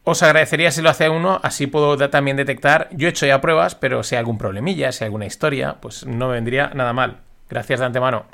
Os 0.05 0.21
agradecería 0.23 0.71
si 0.71 0.81
lo 0.81 0.89
hace 0.89 1.07
uno, 1.09 1.39
así 1.43 1.67
puedo 1.67 1.97
también 2.09 2.35
detectar. 2.35 2.89
Yo 2.91 3.07
he 3.07 3.11
hecho 3.11 3.25
ya 3.25 3.39
pruebas, 3.39 3.75
pero 3.75 4.03
si 4.03 4.15
hay 4.15 4.19
algún 4.19 4.37
problemilla, 4.37 4.91
si 4.91 5.03
hay 5.03 5.07
alguna 5.07 5.25
historia, 5.25 5.77
pues 5.79 6.05
no 6.05 6.27
me 6.27 6.33
vendría 6.33 6.71
nada 6.73 6.91
mal. 6.91 7.19
Gracias 7.49 7.79
de 7.79 7.85
antemano. 7.85 8.25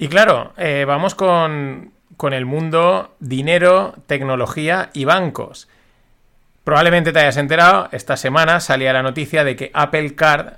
Y 0.00 0.08
claro, 0.08 0.54
eh, 0.56 0.86
vamos 0.88 1.14
con, 1.14 1.92
con, 2.16 2.32
el 2.32 2.46
mundo 2.46 3.16
dinero, 3.20 3.92
tecnología 4.06 4.88
y 4.94 5.04
bancos. 5.04 5.68
Probablemente 6.64 7.12
te 7.12 7.18
hayas 7.18 7.36
enterado, 7.36 7.86
esta 7.92 8.16
semana 8.16 8.60
salía 8.60 8.94
la 8.94 9.02
noticia 9.02 9.44
de 9.44 9.56
que 9.56 9.70
Apple 9.74 10.14
Card, 10.14 10.54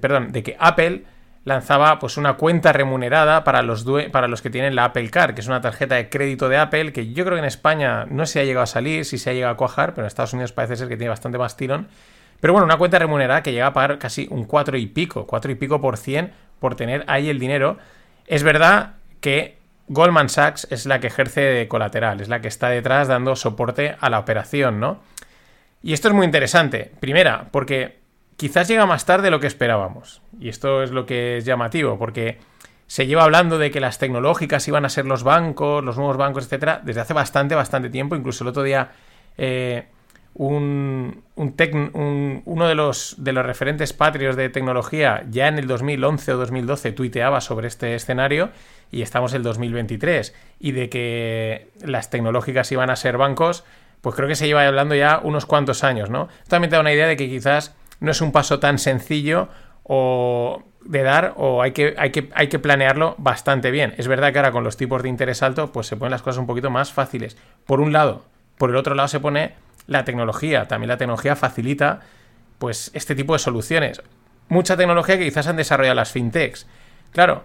perdón, 0.00 0.32
de 0.32 0.42
que 0.42 0.56
Apple 0.58 1.04
lanzaba 1.44 2.00
pues 2.00 2.16
una 2.16 2.34
cuenta 2.34 2.72
remunerada 2.72 3.44
para 3.44 3.62
los, 3.62 3.86
para 4.10 4.26
los 4.26 4.42
que 4.42 4.50
tienen 4.50 4.74
la 4.74 4.86
Apple 4.86 5.08
Card, 5.08 5.34
que 5.34 5.42
es 5.42 5.46
una 5.46 5.60
tarjeta 5.60 5.94
de 5.94 6.08
crédito 6.08 6.48
de 6.48 6.56
Apple, 6.56 6.92
que 6.92 7.12
yo 7.12 7.24
creo 7.24 7.36
que 7.36 7.42
en 7.42 7.44
España 7.44 8.06
no 8.06 8.26
se 8.26 8.40
ha 8.40 8.44
llegado 8.44 8.64
a 8.64 8.66
salir, 8.66 9.04
si 9.04 9.18
se 9.18 9.30
ha 9.30 9.32
llegado 9.32 9.52
a 9.52 9.56
cuajar, 9.56 9.94
pero 9.94 10.04
en 10.04 10.08
Estados 10.08 10.32
Unidos 10.32 10.50
parece 10.50 10.74
ser 10.74 10.88
que 10.88 10.96
tiene 10.96 11.10
bastante 11.10 11.38
más 11.38 11.56
tirón. 11.56 11.86
Pero 12.40 12.54
bueno, 12.54 12.64
una 12.64 12.76
cuenta 12.76 12.98
remunerada 12.98 13.44
que 13.44 13.52
llega 13.52 13.68
a 13.68 13.72
pagar 13.72 14.00
casi 14.00 14.26
un 14.32 14.46
4 14.46 14.76
y 14.78 14.86
pico, 14.86 15.28
4 15.28 15.52
y 15.52 15.54
pico 15.54 15.80
por 15.80 15.96
cien 15.96 16.32
por 16.58 16.74
tener 16.74 17.04
ahí 17.06 17.30
el 17.30 17.38
dinero 17.38 17.78
es 18.30 18.44
verdad 18.44 18.94
que 19.20 19.58
Goldman 19.88 20.28
Sachs 20.28 20.68
es 20.70 20.86
la 20.86 21.00
que 21.00 21.08
ejerce 21.08 21.40
de 21.40 21.66
colateral, 21.66 22.20
es 22.20 22.28
la 22.28 22.40
que 22.40 22.46
está 22.46 22.68
detrás 22.68 23.08
dando 23.08 23.34
soporte 23.34 23.96
a 23.98 24.08
la 24.08 24.20
operación, 24.20 24.78
¿no? 24.78 25.00
Y 25.82 25.94
esto 25.94 26.06
es 26.06 26.14
muy 26.14 26.26
interesante. 26.26 26.92
Primera, 27.00 27.48
porque 27.50 27.98
quizás 28.36 28.68
llega 28.68 28.86
más 28.86 29.04
tarde 29.04 29.24
de 29.24 29.30
lo 29.32 29.40
que 29.40 29.48
esperábamos. 29.48 30.22
Y 30.38 30.48
esto 30.48 30.84
es 30.84 30.92
lo 30.92 31.06
que 31.06 31.38
es 31.38 31.44
llamativo, 31.44 31.98
porque 31.98 32.38
se 32.86 33.08
lleva 33.08 33.24
hablando 33.24 33.58
de 33.58 33.72
que 33.72 33.80
las 33.80 33.98
tecnológicas 33.98 34.68
iban 34.68 34.84
a 34.84 34.90
ser 34.90 35.06
los 35.06 35.24
bancos, 35.24 35.82
los 35.82 35.96
nuevos 35.96 36.16
bancos, 36.16 36.44
etcétera, 36.44 36.80
desde 36.84 37.00
hace 37.00 37.14
bastante, 37.14 37.56
bastante 37.56 37.90
tiempo. 37.90 38.14
Incluso 38.14 38.44
el 38.44 38.48
otro 38.48 38.62
día 38.62 38.92
eh, 39.38 39.88
un, 40.34 41.22
un, 41.34 42.42
uno 42.44 42.68
de 42.68 42.74
los, 42.74 43.16
de 43.18 43.32
los 43.32 43.44
referentes 43.44 43.92
patrios 43.92 44.36
de 44.36 44.48
tecnología 44.48 45.24
ya 45.30 45.48
en 45.48 45.58
el 45.58 45.66
2011 45.66 46.32
o 46.32 46.36
2012 46.36 46.92
tuiteaba 46.92 47.40
sobre 47.40 47.68
este 47.68 47.94
escenario 47.94 48.50
y 48.90 49.02
estamos 49.02 49.32
en 49.32 49.38
el 49.38 49.42
2023 49.42 50.34
y 50.58 50.72
de 50.72 50.88
que 50.88 51.68
las 51.82 52.10
tecnológicas 52.10 52.70
iban 52.72 52.90
a 52.90 52.96
ser 52.96 53.16
bancos 53.16 53.64
pues 54.00 54.14
creo 54.14 54.28
que 54.28 54.34
se 54.34 54.46
lleva 54.46 54.66
hablando 54.66 54.94
ya 54.94 55.20
unos 55.22 55.46
cuantos 55.46 55.84
años, 55.84 56.08
¿no? 56.10 56.28
También 56.48 56.70
te 56.70 56.76
da 56.76 56.80
una 56.80 56.92
idea 56.92 57.06
de 57.06 57.16
que 57.16 57.28
quizás 57.28 57.74
no 58.00 58.10
es 58.10 58.20
un 58.20 58.32
paso 58.32 58.58
tan 58.58 58.78
sencillo 58.78 59.48
o 59.82 60.62
de 60.84 61.02
dar 61.02 61.34
o 61.36 61.60
hay 61.60 61.72
que, 61.72 61.94
hay, 61.98 62.10
que, 62.10 62.30
hay 62.34 62.48
que 62.48 62.58
planearlo 62.58 63.14
bastante 63.18 63.70
bien. 63.70 63.94
Es 63.98 64.08
verdad 64.08 64.32
que 64.32 64.38
ahora 64.38 64.52
con 64.52 64.64
los 64.64 64.76
tipos 64.76 65.02
de 65.02 65.08
interés 65.08 65.42
alto 65.42 65.72
pues 65.72 65.86
se 65.86 65.96
ponen 65.96 66.12
las 66.12 66.22
cosas 66.22 66.38
un 66.38 66.46
poquito 66.46 66.70
más 66.70 66.92
fáciles. 66.92 67.36
Por 67.66 67.80
un 67.80 67.92
lado, 67.92 68.24
por 68.56 68.70
el 68.70 68.76
otro 68.76 68.94
lado 68.94 69.08
se 69.08 69.20
pone 69.20 69.54
la 69.90 70.04
tecnología. 70.04 70.68
También 70.68 70.88
la 70.88 70.96
tecnología 70.96 71.34
facilita 71.34 72.00
pues 72.58 72.92
este 72.94 73.16
tipo 73.16 73.32
de 73.32 73.40
soluciones. 73.40 74.00
Mucha 74.48 74.76
tecnología 74.76 75.18
que 75.18 75.24
quizás 75.24 75.48
han 75.48 75.56
desarrollado 75.56 75.96
las 75.96 76.12
fintechs. 76.12 76.66
Claro, 77.12 77.42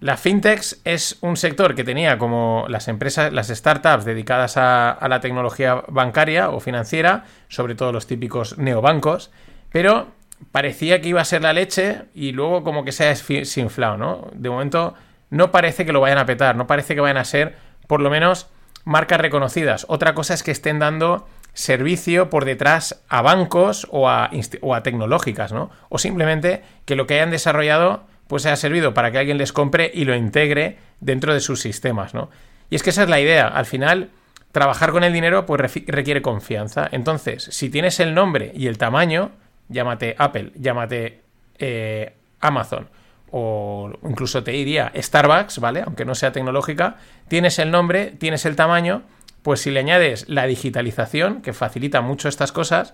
la 0.00 0.16
fintechs 0.16 0.80
es 0.84 1.18
un 1.20 1.36
sector 1.36 1.74
que 1.74 1.84
tenía 1.84 2.16
como 2.16 2.64
las 2.68 2.88
empresas, 2.88 3.32
las 3.34 3.48
startups 3.48 4.06
dedicadas 4.06 4.56
a, 4.56 4.92
a, 4.92 5.08
la 5.08 5.20
tecnología 5.20 5.84
bancaria 5.88 6.48
o 6.48 6.60
financiera, 6.60 7.24
sobre 7.48 7.74
todo 7.74 7.92
los 7.92 8.06
típicos 8.06 8.56
neobancos, 8.56 9.30
pero 9.70 10.08
parecía 10.52 11.02
que 11.02 11.10
iba 11.10 11.20
a 11.20 11.26
ser 11.26 11.42
la 11.42 11.52
leche 11.52 12.04
y 12.14 12.32
luego 12.32 12.64
como 12.64 12.82
que 12.82 12.92
se 12.92 13.04
ha 13.04 13.08
desinflado, 13.08 13.98
¿no? 13.98 14.30
De 14.32 14.48
momento 14.48 14.94
no 15.28 15.50
parece 15.50 15.84
que 15.84 15.92
lo 15.92 16.00
vayan 16.00 16.18
a 16.18 16.24
petar, 16.24 16.56
no 16.56 16.66
parece 16.66 16.94
que 16.94 17.02
vayan 17.02 17.18
a 17.18 17.24
ser 17.26 17.56
por 17.86 18.00
lo 18.00 18.08
menos 18.08 18.46
marcas 18.84 19.20
reconocidas. 19.20 19.84
Otra 19.88 20.14
cosa 20.14 20.32
es 20.32 20.42
que 20.42 20.50
estén 20.50 20.78
dando 20.78 21.26
servicio 21.58 22.30
por 22.30 22.44
detrás 22.44 23.02
a 23.08 23.20
bancos 23.20 23.88
o 23.90 24.08
a, 24.08 24.30
o 24.60 24.76
a 24.76 24.84
tecnológicas, 24.84 25.50
¿no? 25.52 25.70
O 25.88 25.98
simplemente 25.98 26.62
que 26.84 26.94
lo 26.94 27.08
que 27.08 27.14
hayan 27.14 27.32
desarrollado 27.32 28.04
pues 28.28 28.46
haya 28.46 28.54
servido 28.54 28.94
para 28.94 29.10
que 29.10 29.18
alguien 29.18 29.38
les 29.38 29.52
compre 29.52 29.90
y 29.92 30.04
lo 30.04 30.14
integre 30.14 30.78
dentro 31.00 31.34
de 31.34 31.40
sus 31.40 31.60
sistemas, 31.60 32.14
¿no? 32.14 32.30
Y 32.70 32.76
es 32.76 32.84
que 32.84 32.90
esa 32.90 33.02
es 33.02 33.08
la 33.08 33.18
idea. 33.18 33.48
Al 33.48 33.66
final, 33.66 34.10
trabajar 34.52 34.92
con 34.92 35.02
el 35.02 35.12
dinero 35.12 35.46
pues 35.46 35.60
requiere 35.88 36.22
confianza. 36.22 36.88
Entonces, 36.92 37.48
si 37.50 37.70
tienes 37.70 37.98
el 37.98 38.14
nombre 38.14 38.52
y 38.54 38.68
el 38.68 38.78
tamaño, 38.78 39.32
llámate 39.68 40.14
Apple, 40.16 40.52
llámate 40.54 41.22
eh, 41.58 42.12
Amazon 42.38 42.88
o 43.32 43.90
incluso 44.08 44.44
te 44.44 44.52
diría 44.52 44.92
Starbucks, 44.94 45.58
¿vale? 45.58 45.82
Aunque 45.84 46.04
no 46.04 46.14
sea 46.14 46.30
tecnológica, 46.30 46.98
tienes 47.26 47.58
el 47.58 47.72
nombre, 47.72 48.12
tienes 48.12 48.46
el 48.46 48.54
tamaño, 48.54 49.02
pues 49.48 49.62
si 49.62 49.70
le 49.70 49.80
añades 49.80 50.28
la 50.28 50.46
digitalización, 50.46 51.40
que 51.40 51.54
facilita 51.54 52.02
mucho 52.02 52.28
estas 52.28 52.52
cosas, 52.52 52.92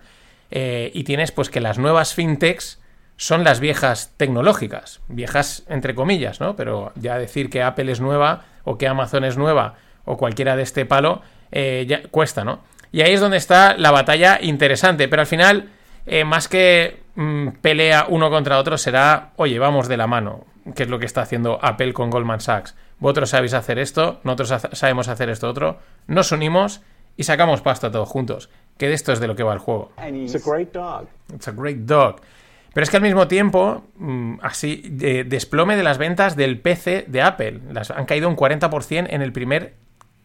eh, 0.52 0.92
y 0.94 1.02
tienes 1.02 1.32
pues 1.32 1.50
que 1.50 1.60
las 1.60 1.78
nuevas 1.78 2.14
fintechs 2.14 2.80
son 3.16 3.42
las 3.42 3.58
viejas 3.58 4.12
tecnológicas, 4.16 5.00
viejas 5.08 5.64
entre 5.66 5.96
comillas, 5.96 6.38
¿no? 6.38 6.54
Pero 6.54 6.92
ya 6.94 7.18
decir 7.18 7.50
que 7.50 7.64
Apple 7.64 7.90
es 7.90 8.00
nueva 8.00 8.44
o 8.62 8.78
que 8.78 8.86
Amazon 8.86 9.24
es 9.24 9.36
nueva 9.36 9.74
o 10.04 10.16
cualquiera 10.16 10.54
de 10.54 10.62
este 10.62 10.86
palo 10.86 11.22
eh, 11.50 11.86
ya 11.88 12.02
cuesta, 12.04 12.44
¿no? 12.44 12.60
Y 12.92 13.00
ahí 13.00 13.14
es 13.14 13.20
donde 13.20 13.38
está 13.38 13.76
la 13.76 13.90
batalla 13.90 14.38
interesante, 14.40 15.08
pero 15.08 15.22
al 15.22 15.26
final 15.26 15.70
eh, 16.06 16.22
más 16.22 16.46
que 16.46 17.00
mm, 17.16 17.48
pelea 17.62 18.06
uno 18.08 18.30
contra 18.30 18.60
otro, 18.60 18.78
será, 18.78 19.32
oye, 19.34 19.58
vamos 19.58 19.88
de 19.88 19.96
la 19.96 20.06
mano, 20.06 20.44
que 20.76 20.84
es 20.84 20.88
lo 20.88 21.00
que 21.00 21.06
está 21.06 21.22
haciendo 21.22 21.58
Apple 21.60 21.92
con 21.92 22.10
Goldman 22.10 22.38
Sachs. 22.38 22.76
Vosotros 22.98 23.30
sabéis 23.30 23.54
hacer 23.54 23.78
esto, 23.78 24.20
nosotros 24.24 24.62
sabemos 24.72 25.08
hacer 25.08 25.28
esto 25.28 25.48
otro, 25.48 25.78
nos 26.06 26.32
unimos 26.32 26.82
y 27.16 27.24
sacamos 27.24 27.60
pasta 27.60 27.90
todos 27.90 28.08
juntos. 28.08 28.50
Que 28.78 28.88
de 28.88 28.94
esto 28.94 29.12
es 29.12 29.20
de 29.20 29.26
lo 29.26 29.36
que 29.36 29.42
va 29.42 29.52
el 29.52 29.58
juego. 29.58 29.92
It's 30.06 30.34
a 30.34 30.50
great 30.50 30.72
dog. 30.72 31.06
It's 31.32 31.48
a 31.48 31.52
great 31.52 31.78
dog. 31.78 32.16
Pero 32.72 32.82
es 32.82 32.90
que 32.90 32.96
al 32.96 33.02
mismo 33.02 33.28
tiempo, 33.28 33.84
mm, 33.96 34.38
así, 34.42 34.82
de, 34.90 35.22
desplome 35.22 35.76
de 35.76 35.84
las 35.84 35.96
ventas 35.96 36.34
del 36.34 36.60
PC 36.60 37.04
de 37.06 37.22
Apple. 37.22 37.60
Las, 37.70 37.92
han 37.92 38.04
caído 38.04 38.28
un 38.28 38.36
40% 38.36 39.06
en 39.08 39.22
el 39.22 39.32
primer 39.32 39.74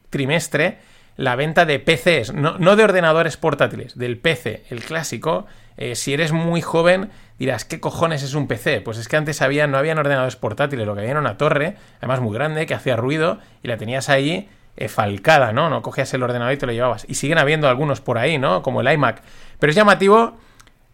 trimestre 0.10 0.80
la 1.20 1.36
venta 1.36 1.66
de 1.66 1.80
PCs, 1.80 2.34
no, 2.34 2.58
no, 2.60 2.78
de 2.78 2.86
ordenadores 2.86 3.36
portátiles, 3.36 3.98
del 3.98 4.18
PC, 4.18 4.64
el 4.70 4.82
clásico. 4.82 5.48
Eh, 5.76 5.96
si 5.96 6.14
eres 6.14 6.32
muy 6.32 6.62
joven, 6.62 7.10
dirás, 7.38 7.66
¿qué 7.66 7.82
cojones 7.82 8.24
es 8.24 8.36
un 8.36 8.48
PC? 8.48 8.80
Pues 8.80 8.98
es 8.98 9.10
que 9.10 9.18
antes 9.18 9.42
no 9.42 9.78
habían 9.78 9.98
ordenadores 9.98 10.38
portátiles, 10.38 10.88
lo 10.88 10.94
que 10.94 11.02
había 11.02 11.12
era 11.12 11.20
una 11.20 11.38
torre, 11.38 11.76
además 11.98 12.22
muy 12.22 12.34
grande, 12.34 12.66
que 12.66 12.74
hacía 12.74 12.96
ruido, 12.96 13.40
y 13.62 13.68
la 13.68 13.76
tenías 13.76 14.08
ahí 14.08 14.48
eh, 14.78 14.88
falcada, 14.88 15.52
¿no? 15.52 15.70
No 15.70 15.82
cogías 15.82 16.14
el 16.14 16.24
ordenador 16.24 16.54
y 16.54 16.58
te 16.58 16.66
lo 16.66 16.72
llevabas. 16.72 17.06
Y 17.10 17.16
siguen 17.16 17.38
habiendo 17.38 17.68
algunos 17.68 18.00
por 18.00 18.18
ahí, 18.18 18.38
¿no? 18.38 18.64
Como 18.64 18.80
el 18.80 18.90
iMac. 18.90 19.22
Pero 19.60 19.72
es 19.72 19.76
llamativo, 19.76 20.38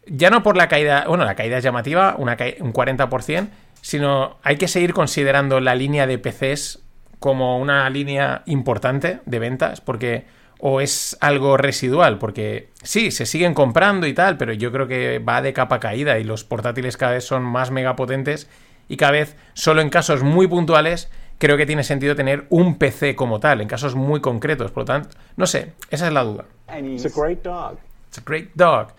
ya 0.08 0.32
no 0.32 0.41
por 0.41 0.58
la 0.58 0.67
caída, 0.67 1.05
bueno, 1.08 1.24
la 1.24 1.36
caída 1.36 1.60
es 1.60 1.63
llamativa, 1.63 2.15
una 2.17 2.36
un 2.62 2.74
40%, 2.74 3.48
sino 3.82 4.39
hay 4.41 4.58
que 4.58 4.67
seguir 4.67 4.96
considerando 4.96 5.60
la 5.60 5.75
línea 5.75 6.08
de 6.08 6.17
PCs 6.17 6.85
como 7.25 7.58
una 7.58 7.89
línea 7.89 8.44
importante 8.46 9.20
de 9.25 9.39
ventas, 9.39 9.82
porque 9.82 10.25
o 10.60 10.79
es 10.79 11.17
algo 11.22 11.58
residual, 11.58 12.20
porque 12.20 12.70
sí, 12.84 13.10
se 13.10 13.25
siguen 13.25 13.55
comprando 13.55 14.05
y 14.05 14.13
tal, 14.13 14.38
pero 14.38 14.53
yo 14.53 14.72
creo 14.72 14.86
que 14.86 15.17
va 15.17 15.41
de 15.41 15.51
capa 15.51 15.79
caída 15.79 16.20
y 16.20 16.24
los 16.24 16.44
portátiles 16.44 16.98
cada 16.98 17.13
vez 17.13 17.24
son 17.24 17.41
más 17.41 17.72
megapotentes 17.72 18.48
y 18.88 18.98
cada 18.98 19.13
vez, 19.13 19.36
solo 19.55 19.82
en 19.82 19.89
casos 19.89 20.22
muy 20.22 20.46
puntuales, 20.46 21.10
creo 21.39 21.58
que 21.58 21.65
tiene 21.65 21.84
sentido 21.84 22.15
tener 22.15 22.46
un 22.51 22.77
PC 22.77 23.15
como 23.15 23.39
tal, 23.39 23.60
en 23.60 23.67
casos 23.67 23.96
muy 23.96 24.22
concretos. 24.22 24.70
Por 24.70 24.82
lo 24.82 24.86
tanto, 24.86 25.17
no 25.36 25.48
sé, 25.48 25.74
esa 25.89 26.05
es 26.05 26.13
la 26.13 26.24
duda. 26.24 26.46
It's 26.77 27.08
a 27.08 27.10
great 27.20 27.41
dog. 27.41 27.79
It's 28.10 28.20
a 28.20 28.24
great 28.24 28.51
dog. 28.53 28.89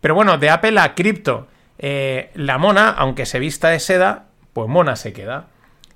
Pero 0.00 0.16
bueno, 0.16 0.38
de 0.38 0.50
Apple 0.50 0.76
a 0.80 0.96
cripto, 0.96 1.46
eh, 1.78 2.32
la 2.34 2.58
mona, 2.58 2.88
aunque 2.88 3.26
se 3.26 3.38
vista 3.38 3.68
de 3.68 3.78
seda, 3.78 4.24
pues 4.54 4.68
mona 4.68 4.96
se 4.96 5.12
queda. 5.12 5.46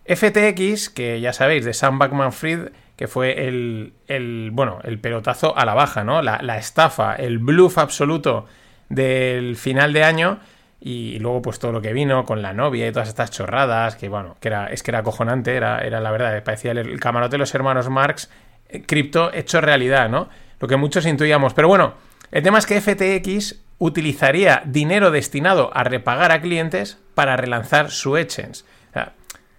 FTX, 0.06 0.90
que 0.90 1.20
ya 1.20 1.32
sabéis, 1.32 1.64
de 1.64 1.74
Sam 1.74 1.98
Backman 1.98 2.32
Fried, 2.32 2.68
que 2.96 3.08
fue 3.08 3.46
el, 3.46 4.50
bueno, 4.52 4.78
el 4.84 4.98
pelotazo 4.98 5.56
a 5.56 5.64
la 5.64 5.74
baja, 5.74 6.04
¿no? 6.04 6.22
La, 6.22 6.40
la, 6.42 6.58
estafa, 6.58 7.14
el 7.14 7.38
bluff 7.38 7.78
absoluto 7.78 8.46
del 8.88 9.56
final 9.56 9.92
de 9.92 10.04
año. 10.04 10.40
Y 10.80 11.18
luego, 11.18 11.40
pues 11.40 11.58
todo 11.58 11.72
lo 11.72 11.80
que 11.80 11.94
vino 11.94 12.26
con 12.26 12.42
la 12.42 12.52
novia 12.52 12.86
y 12.86 12.92
todas 12.92 13.08
estas 13.08 13.30
chorradas, 13.30 13.96
que 13.96 14.10
bueno, 14.10 14.36
que 14.38 14.48
era, 14.48 14.66
es 14.66 14.82
que 14.82 14.90
era 14.90 14.98
acojonante, 14.98 15.56
era, 15.56 15.80
era 15.80 15.98
la 16.00 16.10
verdad, 16.10 16.44
parecía 16.44 16.72
el, 16.72 16.78
el 16.78 17.00
camarote 17.00 17.32
de 17.32 17.38
los 17.38 17.54
hermanos 17.54 17.88
Marx, 17.88 18.30
eh, 18.68 18.82
cripto 18.82 19.32
hecho 19.32 19.62
realidad, 19.62 20.10
¿no? 20.10 20.28
Lo 20.60 20.68
que 20.68 20.76
muchos 20.76 21.06
intuíamos. 21.06 21.54
Pero 21.54 21.68
bueno, 21.68 21.94
el 22.30 22.42
tema 22.42 22.58
es 22.58 22.66
que 22.66 22.80
FTX 22.80 23.62
utilizaría 23.78 24.62
dinero 24.66 25.10
destinado 25.10 25.70
a 25.74 25.84
repagar 25.84 26.32
a 26.32 26.40
clientes 26.40 26.98
para 27.14 27.36
relanzar 27.36 27.90
su 27.90 28.16
exchange. 28.16 28.64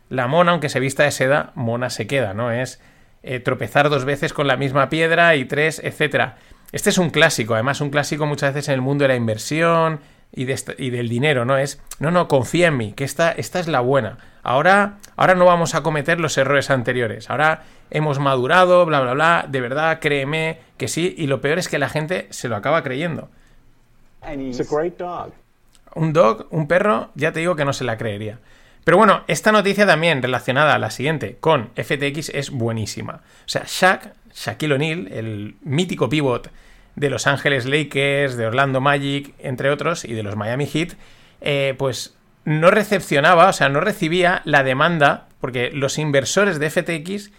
La 0.10 0.28
mona, 0.28 0.52
aunque 0.52 0.70
se 0.70 0.80
vista 0.80 1.04
de 1.04 1.12
seda, 1.12 1.52
mona 1.56 1.90
se 1.90 2.08
queda, 2.08 2.34
¿no? 2.34 2.52
Es 2.52 2.80
eh, 3.24 3.40
tropezar 3.40 3.90
dos 3.90 4.06
veces 4.06 4.34
con 4.34 4.48
la 4.48 4.58
misma 4.58 4.90
piedra 4.90 5.36
y 5.36 5.46
tres, 5.46 5.82
etcétera. 5.84 6.38
Este 6.72 6.90
es 6.90 6.98
un 6.98 7.10
clásico, 7.10 7.54
además 7.54 7.82
un 7.82 7.90
clásico 7.90 8.26
muchas 8.26 8.54
veces 8.54 8.70
en 8.70 8.76
el 8.76 8.82
mundo 8.82 9.04
de 9.04 9.10
la 9.10 9.16
inversión 9.16 10.00
y, 10.32 10.46
de 10.46 10.60
y 10.78 10.90
del 10.90 11.10
dinero, 11.10 11.46
¿no? 11.46 11.58
Es, 11.58 11.82
no, 12.00 12.12
no, 12.12 12.28
confía 12.28 12.68
en 12.68 12.78
mí, 12.78 12.94
que 12.94 13.04
esta, 13.04 13.32
esta 13.32 13.60
es 13.60 13.68
la 13.68 13.80
buena. 13.80 14.18
Ahora, 14.44 14.98
ahora 15.16 15.34
no 15.34 15.46
vamos 15.46 15.74
a 15.74 15.82
cometer 15.82 16.20
los 16.20 16.38
errores 16.38 16.70
anteriores. 16.70 17.32
Ahora 17.32 17.64
hemos 17.90 18.20
madurado, 18.20 18.86
bla, 18.86 19.02
bla, 19.02 19.14
bla. 19.14 19.46
De 19.50 19.60
verdad, 19.60 20.00
créeme 20.00 20.60
que 20.78 20.88
sí. 20.88 21.16
Y 21.18 21.26
lo 21.26 21.42
peor 21.42 21.58
es 21.58 21.68
que 21.68 21.80
la 21.80 21.90
gente 21.90 22.28
se 22.30 22.48
lo 22.48 22.56
acaba 22.56 22.84
creyendo. 22.84 23.30
Un 25.96 26.14
dog, 26.14 26.46
un 26.52 26.68
perro, 26.68 27.10
ya 27.16 27.32
te 27.32 27.40
digo 27.40 27.56
que 27.56 27.66
no 27.66 27.74
se 27.74 27.86
la 27.86 27.98
creería. 27.98 28.38
Pero 28.86 28.98
bueno, 28.98 29.24
esta 29.28 29.52
noticia 29.52 29.88
también 29.88 30.22
relacionada 30.22 30.76
a 30.76 30.80
la 30.80 30.92
siguiente 30.92 31.38
con 31.40 31.72
FTX 31.76 32.30
es 32.30 32.52
buenísima. 32.52 33.24
O 33.46 33.50
sea, 33.50 33.64
Shaq, 33.66 34.14
Shaquille 34.32 34.76
O'Neal, 34.76 35.08
el 35.12 35.56
mítico 35.64 36.08
pivot 36.08 36.52
de 36.96 37.10
Los 37.10 37.26
Ángeles 37.26 37.66
Lakers, 37.66 38.38
de 38.38 38.46
Orlando 38.46 38.82
Magic, 38.82 39.34
entre 39.40 39.72
otros, 39.72 40.06
y 40.06 40.14
de 40.14 40.22
los 40.22 40.36
Miami 40.36 40.68
Heat, 40.68 40.94
eh, 41.42 41.74
pues 41.80 42.16
no 42.46 42.70
recepcionaba, 42.70 43.50
o 43.50 43.54
sea, 43.54 43.70
no 43.70 43.80
recibía 43.80 44.44
la 44.46 44.64
demanda, 44.64 45.30
porque 45.42 45.72
los 45.72 45.98
inversores 45.98 46.60
de 46.60 46.70
FTX 46.70 47.32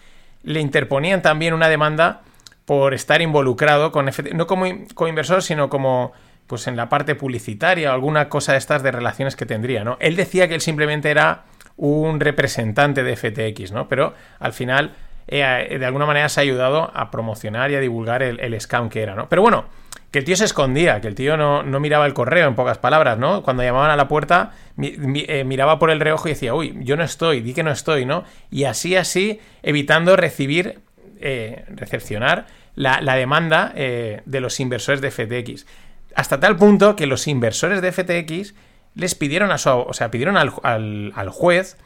le 0.42 0.60
interponían 0.60 1.22
también 1.22 1.54
una 1.54 1.68
demanda 1.68 2.22
por 2.64 2.92
estar 2.92 3.22
involucrado 3.22 3.92
con 3.92 4.12
FTX, 4.12 4.34
no 4.34 4.48
como, 4.48 4.66
como 4.94 5.08
inversor, 5.08 5.44
sino 5.44 5.68
como 5.70 6.12
pues 6.46 6.66
en 6.66 6.76
la 6.76 6.88
parte 6.88 7.14
publicitaria 7.14 7.90
o 7.90 7.94
alguna 7.94 8.28
cosa 8.28 8.52
de 8.52 8.58
estas 8.58 8.82
de 8.82 8.92
relaciones 8.92 9.36
que 9.36 9.46
tendría, 9.46 9.84
¿no? 9.84 9.96
Él 10.00 10.16
decía 10.16 10.48
que 10.48 10.54
él 10.54 10.60
simplemente 10.60 11.10
era 11.10 11.44
un 11.76 12.20
representante 12.20 13.02
de 13.02 13.16
FTX, 13.16 13.72
¿no? 13.72 13.88
Pero 13.88 14.14
al 14.38 14.52
final, 14.52 14.92
eh, 15.28 15.76
de 15.78 15.86
alguna 15.86 16.06
manera 16.06 16.28
se 16.28 16.40
ha 16.40 16.42
ayudado 16.42 16.90
a 16.94 17.10
promocionar 17.10 17.70
y 17.70 17.74
a 17.74 17.80
divulgar 17.80 18.22
el, 18.22 18.60
scam 18.60 18.88
que 18.88 19.02
era, 19.02 19.14
¿no? 19.14 19.28
Pero 19.28 19.42
bueno, 19.42 19.66
que 20.10 20.20
el 20.20 20.24
tío 20.24 20.36
se 20.36 20.44
escondía, 20.44 21.00
que 21.00 21.08
el 21.08 21.14
tío 21.14 21.36
no, 21.36 21.62
no, 21.62 21.80
miraba 21.80 22.06
el 22.06 22.14
correo, 22.14 22.48
en 22.48 22.54
pocas 22.54 22.78
palabras, 22.78 23.18
¿no? 23.18 23.42
Cuando 23.42 23.62
llamaban 23.62 23.90
a 23.90 23.96
la 23.96 24.08
puerta, 24.08 24.52
eh, 24.80 25.44
miraba 25.44 25.78
por 25.78 25.90
el 25.90 26.00
reojo 26.00 26.28
y 26.28 26.32
decía, 26.32 26.54
uy, 26.54 26.76
yo 26.80 26.96
no 26.96 27.04
estoy, 27.04 27.40
di 27.40 27.52
que 27.52 27.62
no 27.62 27.70
estoy, 27.70 28.06
¿no? 28.06 28.24
Y 28.50 28.64
así, 28.64 28.96
así, 28.96 29.40
evitando 29.62 30.16
recibir, 30.16 30.80
eh, 31.20 31.64
recepcionar 31.68 32.46
la, 32.74 33.00
la 33.00 33.16
demanda 33.16 33.72
de 33.74 34.40
los 34.40 34.60
inversores 34.60 35.00
de 35.00 35.10
FTX. 35.10 35.66
Hasta 36.16 36.40
tal 36.40 36.56
punto 36.56 36.96
que 36.96 37.06
los 37.06 37.28
inversores 37.28 37.82
de 37.82 37.92
FTX 37.92 38.54
les 38.94 39.14
pidieron 39.14 39.50
a 39.52 39.58
su, 39.58 39.68
o 39.68 39.92
sea, 39.92 40.10
pidieron 40.10 40.38
al, 40.38 41.28
juez 41.28 41.76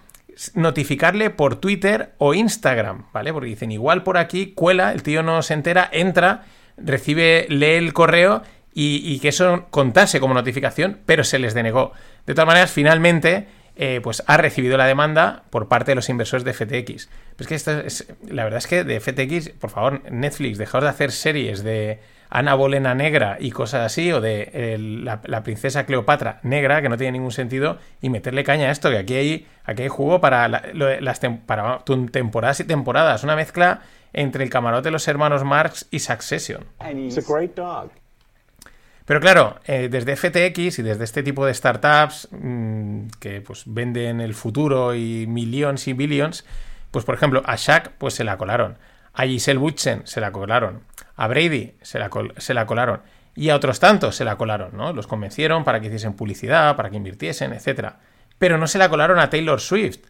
notificarle 0.55 1.31
por 1.31 1.57
Twitter 1.57 2.15
o 2.19 2.33
Instagram, 2.33 3.07
¿vale? 3.13 3.33
Porque 3.33 3.49
dicen, 3.49 3.73
igual 3.73 4.05
por 4.05 4.19
aquí 4.19 4.53
cuela, 4.55 4.93
el 4.93 5.03
tío 5.03 5.25
no 5.25 5.43
se 5.43 5.55
entera, 5.55 5.89
entra, 5.93 6.45
recibe, 6.77 7.47
lee 7.49 7.73
el 7.73 7.93
correo 7.93 8.43
y, 8.73 9.19
que 9.19 9.31
eso 9.31 9.67
contase 9.71 10.21
como 10.21 10.33
notificación, 10.33 11.01
pero 11.07 11.25
se 11.25 11.41
les 11.41 11.53
denegó. 11.53 11.93
De 12.25 12.35
todas 12.35 12.47
maneras, 12.47 12.71
finalmente 12.71 13.49
eh, 13.75 13.99
pues 14.01 14.23
ha 14.29 14.37
recibido 14.37 14.77
la 14.77 14.87
demanda 14.87 15.43
por 15.51 15.67
parte 15.67 15.91
de 15.91 15.97
los 15.97 16.09
inversores 16.09 16.45
de 16.45 16.53
FTX. 16.53 17.09
Pues 17.37 17.49
que 17.49 17.57
esto 17.57 17.81
es, 17.81 18.07
la 18.29 18.45
verdad 18.45 18.59
es 18.59 18.69
que 18.69 18.85
de 18.85 19.01
FTX, 19.01 19.59
por 19.59 19.71
favor, 19.71 20.09
Netflix, 20.09 20.57
dejaos 20.57 20.85
de 20.85 20.91
hacer 20.91 21.11
series 21.11 21.65
de 21.65 21.99
Ana 22.31 22.55
Bolena 22.55 22.95
negra 22.95 23.37
y 23.41 23.51
cosas 23.51 23.83
así, 23.85 24.11
o 24.13 24.21
de 24.21 24.51
el- 24.55 25.05
la, 25.05 25.21
la 25.25 25.43
princesa 25.43 25.85
Cleopatra 25.85 26.39
negra, 26.45 26.81
que 26.81 26.89
no 26.89 26.97
tiene 26.97 27.13
ningún 27.13 27.33
sentido, 27.33 27.79
y 28.01 28.09
meterle 28.09 28.45
caña 28.45 28.69
a 28.69 28.71
esto, 28.71 28.89
que 28.91 28.99
aquí 28.99 29.15
hay, 29.15 29.47
aquí 29.65 29.83
hay 29.83 29.89
juego 29.89 30.21
para, 30.21 30.47
la- 30.49 30.63
las 31.01 31.21
tem- 31.23 31.41
para 31.45 31.81
temporadas 32.13 32.61
y 32.61 32.65
temporadas, 32.65 33.25
una 33.25 33.37
mezcla 33.37 33.81
entre 34.13 34.45
el 34.45 34.51
camarote 34.51 34.85
de 34.89 34.91
los 34.93 35.07
hermanos 35.09 35.45
Marx 35.45 35.87
y 35.91 35.99
Succession. 35.99 36.65
Pero 39.07 39.19
claro, 39.21 39.59
eh, 39.67 39.89
desde 39.91 40.15
FTX 40.15 40.79
y 40.79 40.83
desde 40.83 41.03
este 41.05 41.23
tipo 41.25 41.45
de 41.45 41.53
startups 41.53 42.29
mm, 42.31 43.07
que 43.19 43.41
pues 43.41 43.65
venden 43.67 44.21
el 44.21 44.35
futuro 44.35 44.95
y 44.95 45.27
millones 45.27 45.89
y 45.89 45.95
billions, 45.95 46.45
pues 46.93 47.05
por 47.05 47.17
ejemplo 47.17 47.43
a 47.45 47.57
Shaq 47.57 47.91
pues 47.99 48.15
se 48.15 48.23
la 48.25 48.37
colaron, 48.37 48.79
a 49.15 49.25
Giselle 49.25 49.59
Butchen 49.59 50.07
se 50.07 50.21
la 50.21 50.33
colaron, 50.33 50.83
a 51.17 51.27
Brady 51.29 51.75
se 51.83 51.99
la, 51.99 52.11
se 52.37 52.55
la 52.55 52.67
colaron 52.67 53.03
y 53.35 53.51
a 53.51 53.57
otros 53.57 53.81
tantos 53.81 54.17
se 54.17 54.25
la 54.25 54.37
colaron, 54.37 54.77
¿no? 54.77 54.93
Los 54.93 55.07
convencieron 55.07 55.65
para 55.65 55.81
que 55.81 55.87
hiciesen 55.87 56.15
publicidad, 56.15 56.77
para 56.77 56.91
que 56.91 56.97
invirtiesen, 56.97 57.53
etcétera. 57.53 58.01
Pero 58.39 58.59
no 58.59 58.67
se 58.67 58.79
la 58.79 58.89
colaron 58.89 59.19
a 59.19 59.31
Taylor 59.31 59.61
Swift. 59.61 60.01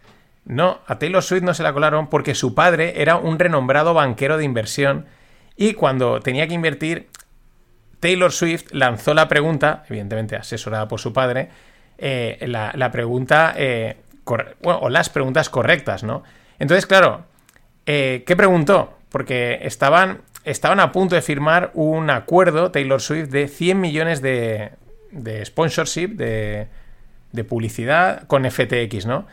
No, 0.44 0.80
a 0.86 0.98
Taylor 0.98 1.22
Swift 1.22 1.42
no 1.42 1.52
se 1.52 1.62
la 1.62 1.72
colaron 1.72 2.08
porque 2.08 2.34
su 2.34 2.54
padre 2.54 3.02
era 3.02 3.16
un 3.16 3.38
renombrado 3.38 3.92
banquero 3.92 4.38
de 4.38 4.44
inversión 4.44 5.06
y 5.56 5.74
cuando 5.74 6.20
tenía 6.20 6.48
que 6.48 6.54
invertir 6.54 7.10
Taylor 8.00 8.32
Swift 8.32 8.72
lanzó 8.72 9.12
la 9.12 9.28
pregunta, 9.28 9.84
evidentemente 9.88 10.36
asesorada 10.36 10.88
por 10.88 11.00
su 11.00 11.12
padre, 11.12 11.50
eh, 11.98 12.38
la, 12.48 12.90
pregunta, 12.90 13.52
eh, 13.56 13.98
bueno, 14.24 14.80
o 14.80 14.88
las 14.88 15.10
preguntas 15.10 15.50
correctas, 15.50 16.02
¿no? 16.02 16.22
Entonces, 16.58 16.86
claro, 16.86 17.26
eh, 17.86 18.24
¿qué 18.26 18.36
preguntó? 18.36 18.96
Porque 19.08 19.60
estaban, 19.62 20.22
estaban 20.44 20.80
a 20.80 20.92
punto 20.92 21.14
de 21.14 21.22
firmar 21.22 21.70
un 21.74 22.10
acuerdo, 22.10 22.70
Taylor 22.70 23.00
Swift, 23.00 23.28
de 23.28 23.48
100 23.48 23.80
millones 23.80 24.22
de, 24.22 24.72
de 25.10 25.44
sponsorship, 25.44 26.08
de, 26.08 26.68
de 27.32 27.44
publicidad 27.44 28.26
con 28.26 28.48
FTX, 28.48 29.06
¿no? 29.06 29.26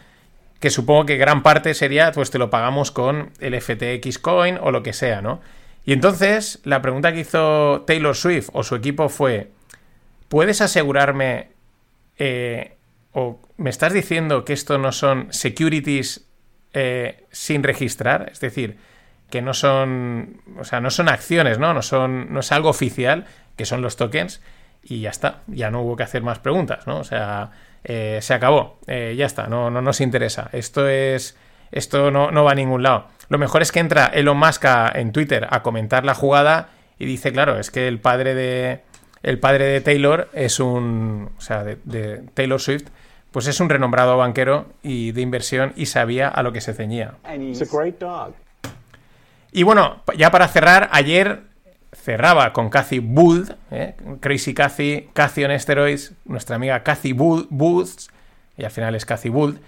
Que 0.60 0.70
supongo 0.70 1.06
que 1.06 1.18
gran 1.18 1.44
parte 1.44 1.74
sería, 1.74 2.12
pues 2.12 2.32
te 2.32 2.39
lo 2.39 2.50
pagamos 2.50 2.92
con 2.92 3.32
el 3.39 3.60
FTX 3.60 4.18
Coin 4.20 4.58
o 4.60 4.72
lo 4.72 4.82
que 4.82 4.94
sea, 4.94 5.22
¿no? 5.22 5.42
Y 5.86 5.94
entonces 5.94 6.60
la 6.63 6.82
pregunta 6.82 7.13
que 7.13 7.22
hizo 7.22 7.84
Taylor 7.88 8.16
Swift 8.16 8.50
o 8.54 8.63
su 8.63 8.75
equipo 8.75 9.08
fue, 9.08 9.51
¿puedes 10.27 10.62
asegurarme 10.62 11.50
eh, 12.18 12.75
o 13.13 13.39
me 13.58 13.70
estás 13.70 13.94
diciendo 13.94 14.46
que 14.46 14.54
esto 14.54 14.77
no 14.77 14.92
son 14.92 15.32
securities 15.32 16.27
eh, 16.80 17.26
sin 17.32 17.64
registrar? 17.64 18.30
Es 18.32 18.40
decir, 18.40 18.78
que 19.30 19.42
no 19.42 19.54
son, 19.54 20.42
o 20.60 20.64
sea, 20.64 20.80
no 20.80 20.90
son 20.90 21.10
acciones, 21.10 21.58
¿no? 21.60 21.74
No 21.74 21.82
son, 21.82 22.32
no 22.34 22.40
es 22.42 22.52
algo 22.52 22.70
oficial, 22.70 23.26
que 23.56 23.66
son 23.66 23.82
los 23.82 23.98
tokens 23.98 24.42
y 24.84 25.02
ya 25.02 25.10
está, 25.10 25.42
ya 25.48 25.70
no 25.72 25.82
hubo 25.82 25.96
que 25.98 26.04
hacer 26.04 26.22
más 26.22 26.40
preguntas, 26.40 26.88
¿no? 26.88 27.00
O 27.00 27.04
sea, 27.04 27.52
eh, 27.84 28.20
se 28.22 28.34
acabó, 28.34 28.80
eh, 28.88 29.16
ya 29.18 29.26
está, 29.26 29.48
no, 29.48 29.70
no 29.70 29.82
nos 29.82 30.00
interesa. 30.02 30.50
Esto 30.54 30.88
es, 30.88 31.36
esto 31.72 32.12
no, 32.12 32.32
no 32.32 32.44
va 32.44 32.52
a 32.52 32.56
ningún 32.56 32.84
lado. 32.84 33.08
Lo 33.30 33.38
mejor 33.38 33.62
es 33.62 33.72
que 33.74 33.80
entra 33.80 34.06
Elon 34.06 34.38
Musk 34.38 34.64
a- 34.66 34.92
en 34.96 35.12
Twitter 35.12 35.48
a 35.50 35.62
comentar 35.62 36.06
la 36.06 36.14
jugada 36.14 36.70
y 37.00 37.06
dice, 37.06 37.32
claro, 37.34 37.60
es 37.60 37.70
que 37.72 37.88
el 37.90 38.00
padre 38.00 38.34
de, 38.34 38.82
el 39.24 39.40
padre 39.40 39.66
de 39.66 39.82
Taylor 39.82 40.30
es 40.34 40.60
un, 40.62 41.32
o 41.38 41.42
sea, 41.42 41.63
de, 41.66 41.78
de 41.84 42.24
Taylor 42.34 42.62
Swift, 42.62 42.88
pues 43.38 43.45
es 43.45 43.60
un 43.60 43.69
renombrado 43.69 44.17
banquero 44.17 44.65
y 44.82 45.12
de 45.12 45.21
inversión 45.21 45.71
y 45.76 45.86
sabía 45.86 46.28
a 46.28 46.41
lo 46.41 46.52
que 46.52 46.60
se 46.60 46.73
ceñía. 46.73 47.17
Y 49.52 49.62
bueno, 49.62 50.02
ya 50.17 50.32
para 50.32 50.47
cerrar, 50.47 50.89
ayer 50.91 51.43
cerraba 51.93 52.52
con 52.52 52.71
Cathy 52.71 52.97
Booth, 52.97 53.52
¿eh? 53.69 53.93
Crazy 54.21 54.56
Cathy, 54.56 55.10
Cathy 55.13 55.45
on 55.45 55.60
Steroids, 55.60 56.13
nuestra 56.26 56.56
amiga 56.56 56.82
Cathy 56.82 57.13
Booth, 57.13 58.10
y 58.58 58.65
al 58.65 58.71
final 58.71 58.95
es 58.95 59.06
Cathy 59.06 59.30
Booth. 59.30 59.60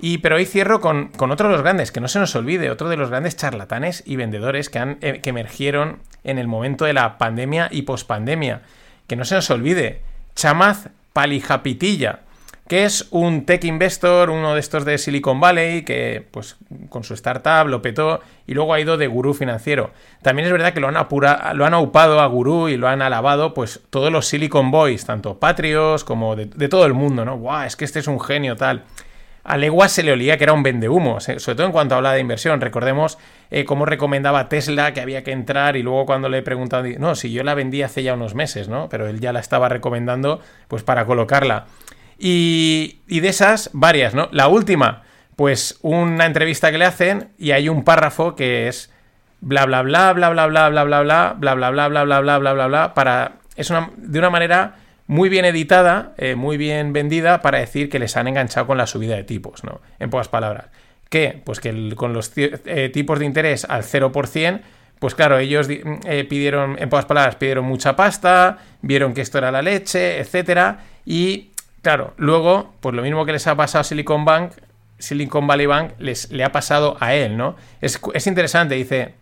Y, 0.00 0.16
pero 0.16 0.36
hoy 0.36 0.46
cierro 0.46 0.80
con, 0.80 1.08
con 1.08 1.30
otro 1.30 1.48
de 1.48 1.52
los 1.52 1.62
grandes, 1.62 1.92
que 1.92 2.00
no 2.00 2.08
se 2.08 2.20
nos 2.20 2.34
olvide, 2.34 2.70
otro 2.70 2.88
de 2.88 2.96
los 2.96 3.10
grandes 3.10 3.36
charlatanes 3.36 4.02
y 4.06 4.16
vendedores 4.16 4.70
que, 4.70 4.78
han, 4.78 4.96
eh, 5.02 5.20
que 5.20 5.28
emergieron 5.28 5.98
en 6.24 6.38
el 6.38 6.48
momento 6.48 6.86
de 6.86 6.94
la 6.94 7.18
pandemia 7.18 7.68
y 7.70 7.82
pospandemia. 7.82 8.62
Que 9.06 9.16
no 9.16 9.26
se 9.26 9.34
nos 9.34 9.50
olvide, 9.50 10.00
Chamaz 10.34 10.88
Palijapitilla, 11.12 12.20
que 12.68 12.84
es 12.84 13.08
un 13.10 13.46
tech 13.46 13.64
investor, 13.64 14.28
uno 14.28 14.52
de 14.52 14.60
estos 14.60 14.84
de 14.84 14.98
Silicon 14.98 15.40
Valley, 15.40 15.82
que 15.82 16.24
pues 16.30 16.56
con 16.90 17.02
su 17.02 17.14
startup 17.14 17.66
lo 17.66 17.80
petó 17.80 18.20
y 18.46 18.52
luego 18.52 18.74
ha 18.74 18.80
ido 18.80 18.98
de 18.98 19.06
gurú 19.06 19.32
financiero. 19.32 19.90
También 20.22 20.46
es 20.46 20.52
verdad 20.52 20.74
que 20.74 20.80
lo 20.80 20.88
han, 20.88 20.96
apura, 20.96 21.52
lo 21.54 21.64
han 21.64 21.72
aupado 21.72 22.20
a 22.20 22.26
gurú 22.26 22.68
y 22.68 22.76
lo 22.76 22.86
han 22.86 23.00
alabado 23.00 23.54
pues 23.54 23.80
todos 23.88 24.12
los 24.12 24.26
Silicon 24.26 24.70
Boys, 24.70 25.06
tanto 25.06 25.38
patrios 25.38 26.04
como 26.04 26.36
de, 26.36 26.68
todo 26.68 26.84
el 26.84 26.92
mundo, 26.92 27.24
¿no? 27.24 27.38
¡Guau! 27.38 27.66
Es 27.66 27.74
que 27.74 27.86
este 27.86 28.00
es 28.00 28.06
un 28.06 28.20
genio 28.20 28.56
tal. 28.56 28.84
A 29.44 29.56
Legua 29.56 29.88
se 29.88 30.02
le 30.02 30.12
olía 30.12 30.36
que 30.36 30.44
era 30.44 30.52
un 30.52 30.62
vendehumos, 30.62 31.26
eh, 31.30 31.40
sobre 31.40 31.56
todo 31.56 31.66
en 31.66 31.72
cuanto 31.72 31.94
habla 31.94 32.12
de 32.12 32.20
inversión. 32.20 32.60
Recordemos 32.60 33.16
eh, 33.50 33.64
cómo 33.64 33.86
recomendaba 33.86 34.50
Tesla 34.50 34.92
que 34.92 35.00
había 35.00 35.24
que 35.24 35.32
entrar 35.32 35.76
y 35.76 35.82
luego 35.82 36.04
cuando 36.04 36.28
le 36.28 36.42
preguntaban, 36.42 36.96
no, 36.98 37.14
si 37.14 37.32
yo 37.32 37.42
la 37.44 37.54
vendí 37.54 37.80
hace 37.80 38.02
ya 38.02 38.12
unos 38.12 38.34
meses, 38.34 38.68
¿no? 38.68 38.90
Pero 38.90 39.08
él 39.08 39.20
ya 39.20 39.32
la 39.32 39.40
estaba 39.40 39.70
recomendando 39.70 40.42
pues 40.68 40.82
para 40.82 41.06
colocarla. 41.06 41.64
Y, 42.18 43.00
de 43.08 43.28
esas, 43.28 43.70
varias, 43.72 44.14
¿no? 44.14 44.28
La 44.32 44.48
última, 44.48 45.02
pues 45.36 45.78
una 45.82 46.26
entrevista 46.26 46.70
que 46.72 46.78
le 46.78 46.84
hacen 46.84 47.28
y 47.38 47.52
hay 47.52 47.68
un 47.68 47.84
párrafo 47.84 48.34
que 48.34 48.68
es 48.68 48.90
bla 49.40 49.66
bla 49.66 49.82
bla 49.82 50.12
bla 50.12 50.30
bla 50.30 50.46
bla 50.48 50.68
bla 50.68 50.84
bla 50.84 51.02
bla 51.02 51.32
bla 51.38 51.54
bla 51.54 51.70
bla 51.70 51.88
bla 51.88 52.04
bla 52.04 52.20
bla 52.20 52.38
bla 52.38 52.52
bla 52.54 52.66
bla 52.66 52.94
para 52.94 53.32
es 53.54 53.70
una 53.70 53.90
de 53.96 54.18
una 54.18 54.30
manera 54.30 54.74
muy 55.06 55.28
bien 55.28 55.44
editada, 55.44 56.12
eh, 56.18 56.34
muy 56.34 56.56
bien 56.56 56.92
vendida 56.92 57.40
para 57.40 57.58
decir 57.58 57.88
que 57.88 57.98
les 57.98 58.16
han 58.16 58.26
enganchado 58.28 58.66
con 58.66 58.76
la 58.78 58.86
subida 58.86 59.14
de 59.16 59.24
tipos, 59.24 59.64
¿no? 59.64 59.80
En 59.98 60.10
pocas 60.10 60.28
palabras. 60.28 60.66
¿Qué? 61.08 61.40
Pues 61.44 61.60
que 61.60 61.94
con 61.94 62.12
los 62.12 62.30
ti- 62.32 62.50
eh, 62.66 62.90
tipos 62.92 63.18
de 63.18 63.24
interés 63.24 63.64
al 63.64 63.84
0%, 63.84 64.60
pues 64.98 65.14
claro, 65.14 65.38
ellos 65.38 65.66
di- 65.66 65.80
eh, 66.04 66.24
pidieron, 66.28 66.76
en 66.78 66.88
pocas 66.90 67.06
palabras, 67.06 67.36
pidieron 67.36 67.64
mucha 67.64 67.96
pasta, 67.96 68.58
vieron 68.82 69.14
que 69.14 69.22
esto 69.22 69.38
era 69.38 69.50
la 69.50 69.62
leche, 69.62 70.18
etcétera, 70.18 70.80
y 71.06 71.47
claro, 71.82 72.14
luego, 72.16 72.74
pues 72.80 72.94
lo 72.94 73.02
mismo 73.02 73.24
que 73.26 73.32
les 73.32 73.46
ha 73.46 73.56
pasado 73.56 73.80
a 73.80 73.84
Silicon 73.84 74.24
Bank, 74.24 74.52
Silicon 74.98 75.46
Valley 75.46 75.66
Bank, 75.66 75.92
les, 75.98 76.30
le 76.30 76.44
ha 76.44 76.52
pasado 76.52 76.96
a 77.00 77.14
él, 77.14 77.36
¿no? 77.36 77.56
Es, 77.80 78.00
es 78.14 78.26
interesante, 78.26 78.74
dice, 78.74 79.14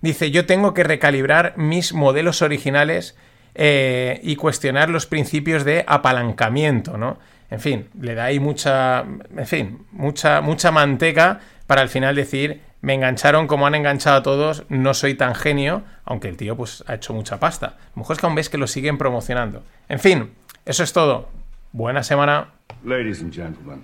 Dice, 0.00 0.30
yo 0.30 0.46
tengo 0.46 0.72
que 0.72 0.82
recalibrar 0.82 1.54
mis 1.56 1.92
modelos 1.92 2.40
originales 2.40 3.16
eh, 3.54 4.20
y 4.22 4.36
cuestionar 4.36 4.88
los 4.88 5.06
principios 5.06 5.64
de 5.64 5.84
apalancamiento, 5.86 6.96
¿no? 6.96 7.18
En 7.50 7.60
fin, 7.60 7.88
le 8.00 8.14
da 8.14 8.24
ahí 8.24 8.40
mucha, 8.40 9.00
en 9.36 9.46
fin, 9.46 9.86
mucha, 9.90 10.40
mucha 10.40 10.70
manteca 10.70 11.40
para 11.66 11.82
al 11.82 11.88
final 11.88 12.14
decir, 12.14 12.62
me 12.80 12.94
engancharon 12.94 13.46
como 13.46 13.66
han 13.66 13.74
enganchado 13.74 14.16
a 14.16 14.22
todos, 14.22 14.64
no 14.68 14.94
soy 14.94 15.14
tan 15.14 15.34
genio, 15.34 15.82
aunque 16.04 16.28
el 16.28 16.36
tío 16.36 16.56
pues 16.56 16.82
ha 16.86 16.94
hecho 16.94 17.12
mucha 17.12 17.38
pasta. 17.38 17.66
A 17.66 17.90
lo 17.94 18.00
mejor 18.00 18.14
es 18.14 18.20
que 18.20 18.26
aún 18.26 18.36
ves 18.36 18.48
que 18.48 18.58
lo 18.58 18.68
siguen 18.68 18.98
promocionando. 18.98 19.64
En 19.88 19.98
fin, 19.98 20.30
eso 20.64 20.82
es 20.82 20.92
todo. 20.92 21.28
Buena 21.72 22.02
semana. 22.02 22.48
Ladies 22.82 23.22
and 23.22 23.32
gentlemen, 23.32 23.82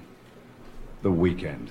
the 1.02 1.10
weekend. 1.10 1.70